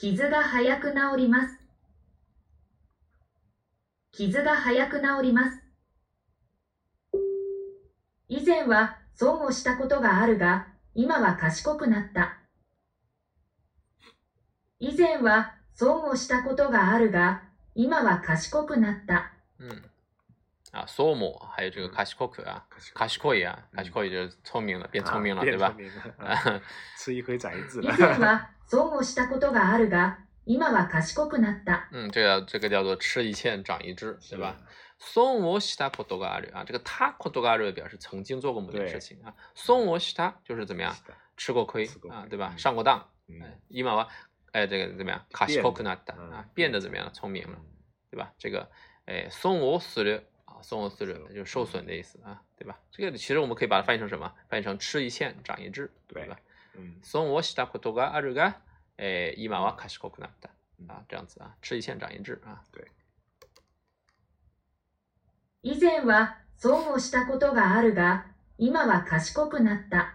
[0.00, 1.58] 傷が早く治ります。
[4.12, 5.60] 傷が早く治ります。
[8.26, 12.38] 以前は損をしたことがあるが、今は賢くなった。
[14.78, 17.42] 以前は損をしたことがあるが、
[17.74, 19.30] 今は賢くなった。
[19.58, 19.89] うん
[20.72, 22.64] 啊索姆，还有这个卡西库克啊，
[22.94, 25.74] 卡西可也啊，卡西可也就是聪明了，变聪明了，对吧？
[26.96, 27.90] 吃一亏长一智了。
[31.92, 34.56] 嗯，这个这个叫做吃一堑长一智，对吧
[34.98, 40.32] ？so 西塔 s 多 i 阿 a 啊，这个塔 a 多 o 阿 o 表示曾经做过某件事情啊，so 西 o
[40.44, 40.94] 就是怎么样
[41.36, 42.54] 吃过亏啊，对吧？
[42.56, 43.08] 上过当，
[43.66, 44.06] 伊玛は
[44.52, 47.58] 哎这个怎么样，卡西可克なっ啊，变得怎么样聪明了，
[48.10, 48.32] 对吧？
[48.38, 48.70] 这个
[49.06, 49.78] 哎，so mo
[50.62, 52.78] 损失者就受损的意思啊，对吧？
[52.90, 54.32] 这个其实我们可以把它翻译成什么？
[54.48, 56.38] 翻译成吃一堑长一智，对吧？
[56.74, 58.58] 嗯，損をしたことがあるが、
[58.98, 60.50] え今は賢くなった。
[60.88, 62.62] 啊，这样子啊，吃一堑长一智啊。
[62.72, 62.88] 对。
[65.62, 68.24] 以前は損をしたことがあるが、
[68.58, 70.14] 今は賢くなった。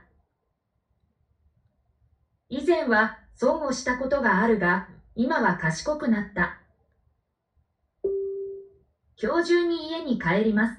[2.49, 6.59] 以前は損をしたことがあるが、今は賢くなった。
[9.17, 10.75] 今日中に家に帰ります。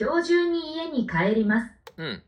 [0.00, 1.70] 今日中に家に帰ります。
[1.98, 2.22] 嗯，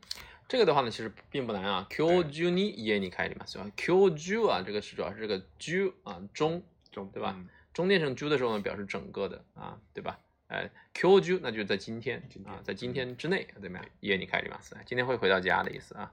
[0.46, 1.86] 这个的话呢，其实并不难啊。
[1.88, 3.56] 今日中に家に帰ります。
[3.82, 7.34] 今日中啊，这个是主要是这个中啊中中对吧？
[7.34, 10.20] 嗯、中念成中的时候呢，表示整个的啊，对吧？
[10.48, 13.84] 哎，今日中那就是在今天啊，在今天之内怎么样？
[14.02, 14.76] 家に帰ります。
[14.84, 16.12] 今天会回到家的意思啊。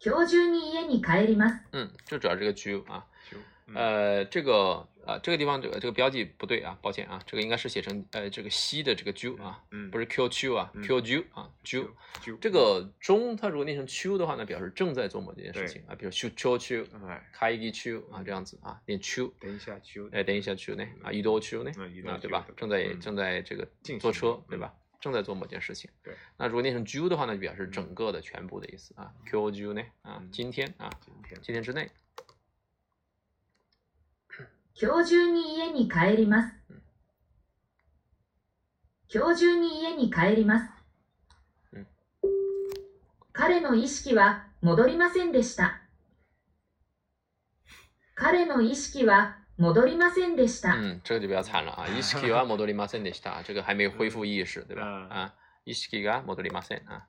[0.00, 1.60] 今日中に家に帰ります。
[1.70, 3.06] 嗯，就主要这个中啊。
[3.74, 11.88] 呃，这个呃，这个地方这这个标记不对啊，抱歉啊，这个应该是写成呃这个西的这个 ju 啊，嗯，不是 q q j u 啊，qoju 啊 ju，
[12.40, 16.86] 这个中它如果念成 ju 的话呢，表示正在做某件事情啊，比如 q o o u
[17.32, 19.32] 开一个 ju 啊这样子啊，念 ju。
[19.40, 21.72] 等一下 ju，哎等一下 ju 呢啊一度 ju 呢
[22.10, 22.46] 啊对吧？
[22.56, 23.66] 正在正在这个
[23.98, 24.72] 坐车对吧？
[25.00, 25.90] 正在做某件事情。
[26.04, 30.88] 对，那如果念成 ju 的话呢，就表示整个的全部的意思啊，qoju 呢啊今天啊
[31.42, 31.90] 今天之内。
[34.74, 36.54] 今日中に家に帰ります。
[39.14, 40.66] 今日中に家に帰ります。
[43.32, 45.80] 彼の意識は戻りませんでした。
[48.14, 50.70] 彼の意識は戻りませんでした。
[50.74, 51.86] 嗯，这就比较惨了啊！
[51.94, 54.82] 意識は戻りませんでした，这个还没恢复意识，对吧？
[54.82, 55.32] 啊，
[55.66, 57.06] 意識が戻りません啊。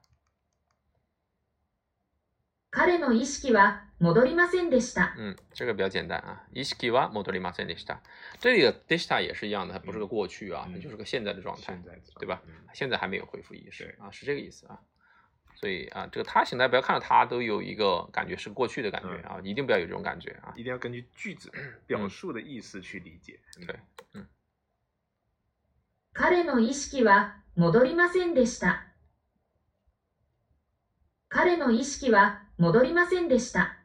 [2.72, 5.16] 彼の意識は戻りませんでした。
[5.18, 6.44] 嗯，这个比较简单啊。
[6.52, 8.00] 意識は戻りませんでした。
[8.40, 11.74] 这里的 d 也是一样的，它不是个过去啊，它就是个现在的状态，
[12.20, 12.42] 对吧？
[12.74, 14.78] 现在还没有恢复意识啊，是这个意思啊。
[15.56, 21.50] 所以啊，这个他现在不要看到他都有一个感觉是过去的感觉啊，一定不要有这种感觉啊，一定要根据句子
[21.88, 23.40] 表述的意思去理解。
[23.66, 23.80] 对，
[24.16, 24.28] 嗯。
[26.14, 28.82] 彼の意識は戻りませんでした。
[31.30, 33.83] 彼の意識は戻りませんでした。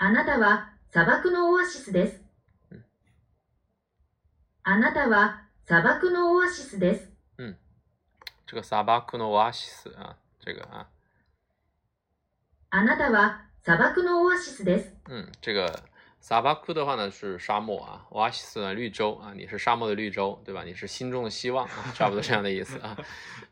[0.00, 2.22] あなたは砂漠のオアシスです。
[2.70, 2.84] 嗯。
[4.62, 7.10] あなたは砂漠のオアシスです。
[7.38, 7.56] 嗯。
[8.46, 10.86] 这个砂漠のオアシス啊，这个啊。
[12.70, 14.94] あなたは砂漠のオアシスです。
[15.08, 15.80] 嗯，这个
[16.20, 20.62] 砂漠的话呢是沙漠啊，オアシス呢绿洲啊，你是沙漠的绿洲，对吧？
[20.62, 22.96] 你是心中的希望啊， 差不多这样的意思啊，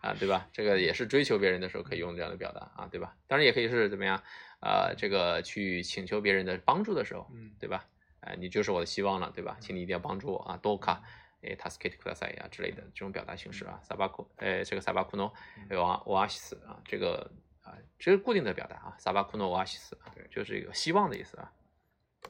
[0.00, 0.46] 啊对吧？
[0.52, 3.16] 这个也是追求别人的时候可以用这样的表达啊，对吧？
[3.26, 4.22] 当然也可以是怎么样？
[4.60, 7.84] 呃，这个去请求别人的帮助的时候，嗯，对吧？
[8.20, 9.56] 哎，你就是我的希望了，对吧？
[9.60, 11.02] 请你一定要帮助我啊多卡
[11.42, 14.08] ，k a 哎，tasuke kusai 啊之类的这种表达形式啊 s a a b a
[14.42, 15.32] k 这个 saabakuno，
[15.68, 17.30] 哎，wa o a s 啊，这个
[17.62, 21.52] 啊，这是固定的表达啊，saabakuno o a s 啊，对，就是一个希望的意思啊，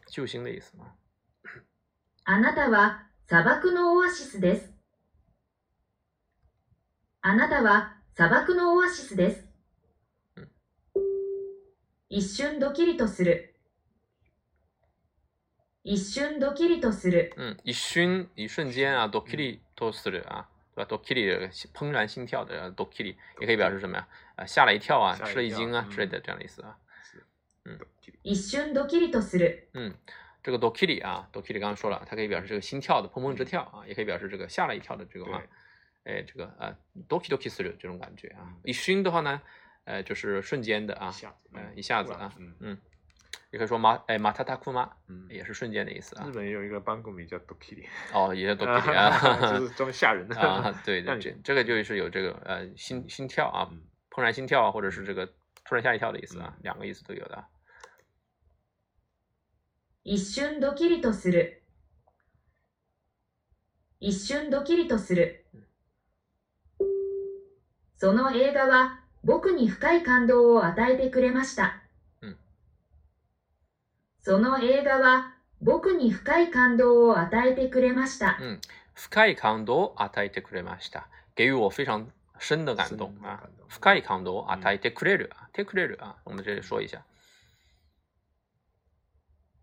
[0.07, 0.97] 救星的意思啊。
[2.25, 4.73] あなたは砂漠のオアシスです。
[7.21, 9.46] あなたは砂漠のオアシスです。
[12.09, 13.53] 一瞬ドキリとする。
[15.83, 17.35] 一瞬ドキリとする。
[17.37, 20.47] 嗯，一瞬一瞬间啊，ドキリとする啊，
[20.77, 20.87] 对吧？
[20.89, 21.27] どきり，
[21.75, 24.07] 怦然心跳的どきり，也可以表示什么呀？
[24.37, 26.77] 啊，吓了一跳啊，吃了一惊啊之类的这样意思啊。
[27.65, 27.77] 嗯。
[28.23, 29.69] 一瞬ドキリとする。
[29.75, 29.97] 嗯，
[30.45, 35.43] 这个どきり啊，どきり刚刚说了，它可以表示这个心跳的砰砰直跳啊，也可以表示这个吓了一跳的这个啊，
[36.05, 36.77] 哎，这个啊，
[37.09, 38.55] どきどきする这种感觉啊。
[38.65, 39.43] 一瞬的话呢？
[39.87, 41.15] 哎，就是瞬间的啊，
[41.55, 42.77] 嗯，一下子啊，嗯，
[43.53, 44.91] 也可以说马哎马塔塔库吗？
[45.07, 46.27] 嗯，也是瞬间的意思啊。
[46.27, 50.73] 日本也有一个班 a n 名叫 do k i 哦，也叫 do k i 啊， 就是专门吓人的 啊。
[50.85, 53.71] 对 对，这这个就是有这个呃心心跳啊，
[54.11, 55.25] 怦然心跳啊，或者是这个
[55.65, 57.45] 突然吓一跳的意思啊，两个意思都有的。
[60.03, 61.61] 一瞬どきりとする。
[64.01, 65.45] 一瞬どきりとする。
[67.97, 69.06] その映画は。
[69.27, 71.83] 僕に深い感動を与えてくれました、
[72.21, 72.37] うん、
[74.23, 78.61] その映画は僕に深い感動を与えてくれました、うん、
[78.95, 82.05] 深い感動を与えてくれました给予我非常
[82.39, 87.03] 深的感动啊，深い感動を与えてくれるてくれる啊，我们这里说一下。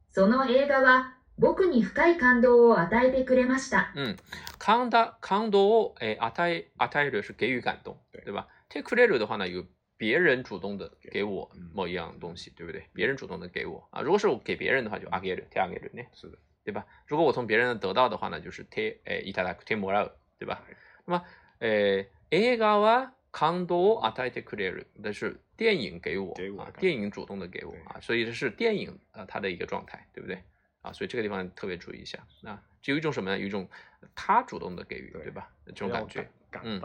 [0.09, 3.91] その映画は僕に深い感動を与えてくれました。
[3.95, 4.17] 嗯，
[4.57, 8.47] 感動感動を、え与え与える是给予感动，对吧？
[8.73, 9.63] take credit 的话呢，有
[9.97, 12.85] 别人主动的给我某一样东西，对不对？
[12.93, 16.85] 别人主动的给我啊，如果是我给别人的话，就 a r g e t a k e a r g e n 是的，对吧？
[17.05, 20.65] 如果我从别人得到的话呢，就是 take，诶 i t a t a k e m o r e out，对吧？
[21.05, 21.23] 那么，
[21.59, 30.41] 诶，egawa kando atai take c r d i t 那是电影给我啊，电影主动的给我啊，所以这是电影啊，它的一个状态，对不对？
[30.81, 32.17] 啊，所以这个地方特别注意一下。
[32.41, 33.37] 那就有一种什么呢？
[33.39, 33.69] 有一种
[34.15, 35.49] 他主动的给予，对吧？
[35.67, 36.81] 这种感觉，感嗯。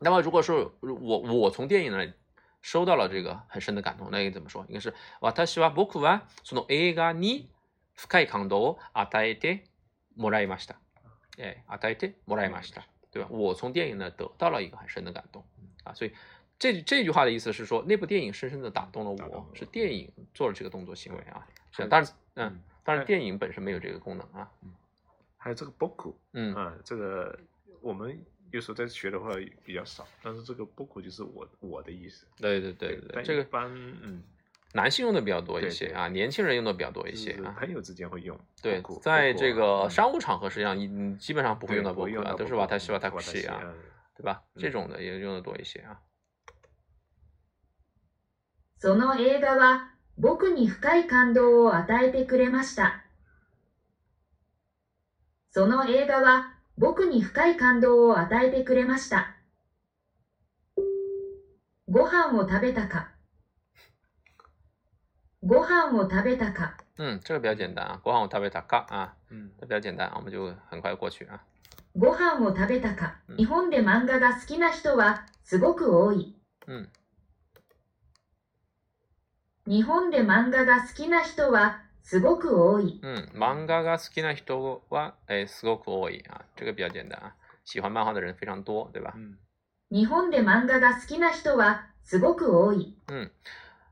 [0.00, 2.12] 那么，如果说我我从电影里
[2.62, 4.64] 收到了这个很深的感动，那应该怎么说？
[4.68, 7.48] 应该是哇，他喜欢博古啊，送到埃嘎尼
[7.96, 9.64] 膝盖抗刀，啊，带一点，
[10.14, 10.76] 摸了一下，
[11.38, 13.28] 哎，啊，带一点，摸了一下，对吧？
[13.30, 15.44] 我从电影呢得到了一个很深的感动
[15.82, 16.12] 啊，所以
[16.58, 24.48] 这这句话的意思是说，那部电影深深的打动了我，是电影做了这个动作行为啊，是，但是，嗯，但是电影本身没有这个功能啊，
[25.36, 27.36] 还有这个博古，嗯啊，这个
[27.80, 28.24] 我们。
[28.54, 29.34] 有时候在学的话
[29.64, 32.24] 比较少，但是这个波普就是我我的意思。
[32.36, 33.46] 对对对对，这个一
[34.00, 34.22] 嗯，
[34.74, 37.50] 男性用的比较多一些啊，年轻人用的比较多一些啊。
[37.58, 38.38] 朋友之间会用。
[38.62, 43.60] 对，在这个商务场合实际上你基本上不会用到波普啊，都是瓦太西瓦太西啊，
[44.16, 44.40] 对吧？
[44.56, 46.00] 这种的也用的多一些啊。
[48.80, 53.02] その映画は僕に深い感動を与えてくれました。
[55.50, 56.53] その映画は。
[56.76, 59.36] 僕に深い感動を与えてくれました。
[61.88, 63.10] ご飯を食べたか
[65.44, 71.40] ご飯を食べたか嗯，这个比较简单啊，ご飯を食べたか啊，嗯，这比较简单，我们就很快过去啊。
[71.96, 76.34] ご飯を食べたか、日本で漫画が好きな人はすごく多い。
[76.66, 76.88] 嗯。
[79.66, 83.00] 日本で漫画が好きな人はすごく多い。
[83.02, 89.14] うん、漫画が好きな人はえすごく多い啊，这个比较简单啊，喜欢漫画的人非常多，对吧？
[89.16, 89.38] 嗯。
[89.90, 92.94] 日本で漫画が好きな人はすごく多い。
[93.08, 93.32] うん。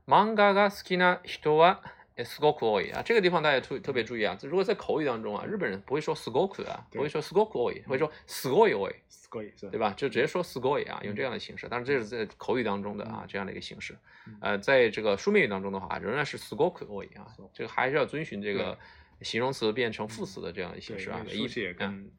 [0.07, 1.81] 漫画が好きな人は、
[2.15, 4.37] s k o k o i 啊，这个地方大家特特别注意啊！
[4.43, 9.39] 如果在口语当中啊，日本人不会说 s k o k o 啊，不会说 skokoi，会说 s k o i o i s k
[9.39, 9.91] o i 对吧？
[9.97, 11.67] 就直接说 skoi 啊，用这样的形式。
[11.71, 13.97] 但是这是在口语当中的啊，这样的一个形式。
[14.41, 18.77] 呃，在这个书面语当中的话仍然是 skokoi 啊，这个还是要遵循这个
[19.21, 22.11] 形容词变成副词的这样的形式啊，意思跟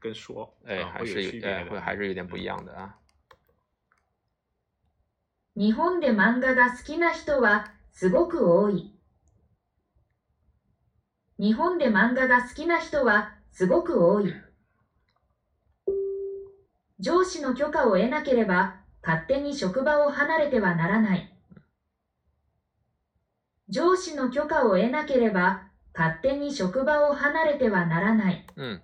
[0.00, 2.94] 跟说哎，还是有，哎，会还是有点不一样的啊。
[5.54, 8.99] 日本で漫画が好きな人はすごく多い。
[11.40, 14.30] 日本で漫画が好きな人はすごく多い。
[16.98, 21.34] 上司の許可を得なければ勝手に職場を離れてはならない。
[23.70, 28.46] 上司の許可を得なければ勝手に職場を離れてはならない。
[28.56, 28.82] うん。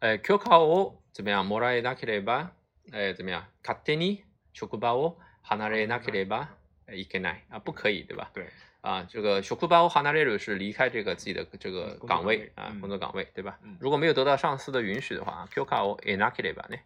[0.00, 2.52] えー、許可を怎么はもらえなければ、
[2.92, 4.22] えー、怎么は勝手に
[4.52, 6.50] 職場を離れなければ
[6.92, 7.42] いけない。
[7.50, 8.30] あ、不可以、对吧？
[8.34, 8.46] 对。
[8.88, 13.58] 啊，这个 “shukubo h a n a r e r 是离开这个自己的这个岗位啊，工作岗位，对吧？
[13.78, 16.76] 如果没有得到上司的允许的话啊，“kukao enakireba” 呢？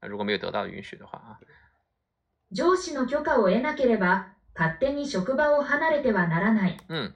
[0.00, 1.38] 啊，如果没有得到允许的话啊
[2.52, 7.14] ，“上司の许可を得なければ、勝手に職場を離れてはならない。”嗯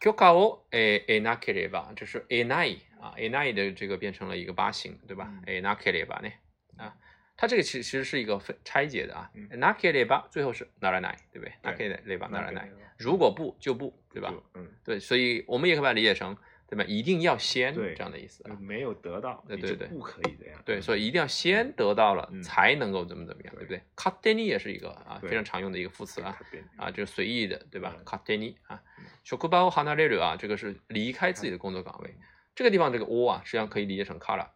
[0.00, 6.28] ，“kukao e n a k i 这是 “enai” 啊，“enai” 的这个变成了一个八形，对吧？“enakireba” 呢？
[6.76, 6.94] 啊。
[7.36, 12.60] 它这个其实其实是一个分拆解的啊那 a k e r 最后是哪来哪，对不对那 a k e r e b
[12.98, 14.32] 如果不就不，对吧？
[14.54, 16.34] 嗯，对，所以我们也可以把它理解成，
[16.66, 16.82] 对吧？
[16.88, 20.62] 一定要先这样的意思，没有得到，对对对，不可以的呀。
[20.64, 26.38] 对，所以一定要先得到了才能够怎么怎么样，对不对 k a t e n 也是一个啊非常常用的一个副词啊，
[26.78, 28.36] 啊就是随意的，对吧 k a t e
[28.68, 28.82] n 啊
[29.26, 32.14] ，shokuban hanareru 啊，这个是离开自己的工作岗位，
[32.54, 34.48] 这个地方这个 o 啊，实际上可以理解成 kara。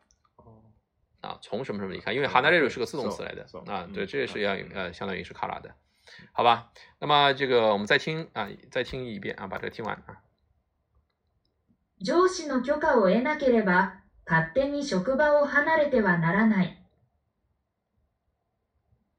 [1.20, 5.74] 啊，从什么什么离开，因为 h a 这个是个自动词来的啊，对，这是要呃，相当于是 k a 的，
[6.32, 6.70] 好吧？
[6.98, 10.20] 那么这个我们再听啊，再听一遍啊，把它听完啊。
[12.02, 16.76] 上司の許可を得なければ、勝手に職場を離れてはならない。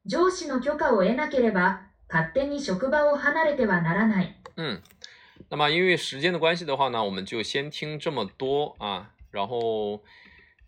[0.08, 4.34] 上司の許可を得なければ、勝手に職場を離れてはならない。
[4.58, 4.82] 嗯，
[5.50, 10.02] 那么因为时间的关系的话呢，我们就先听这么多啊，然后。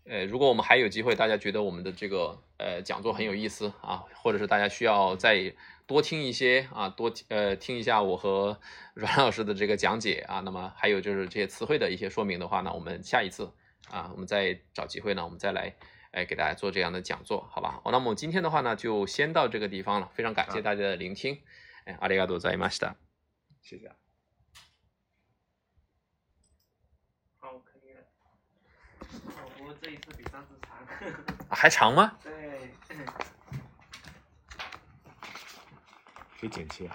[0.04, 5.54] 呃，如果我们还有机会，大家觉得我们的这个呃讲座很有意思啊，或者是大家需要再
[5.86, 8.60] 多听一些啊，多呃听一下我和
[8.94, 13.50] 阮老师的这个讲解啊，那么还有就是这些词汇的一些说明的话呢，我们下一次
[13.90, 15.74] 啊，我们再找机会呢，我们再来
[16.10, 17.80] 哎给大家做这样的讲座，好吧？
[17.82, 21.40] 哦，那么今天的话呢，就先到这个地方了，非常感谢大家的聆听，
[21.86, 22.82] 哎，阿里嘎多，再见，马西
[23.62, 23.96] 谢谢啊。
[29.84, 32.12] 这一次比上次长， 还长吗？
[32.24, 32.74] 对，
[36.40, 36.88] 以剪切。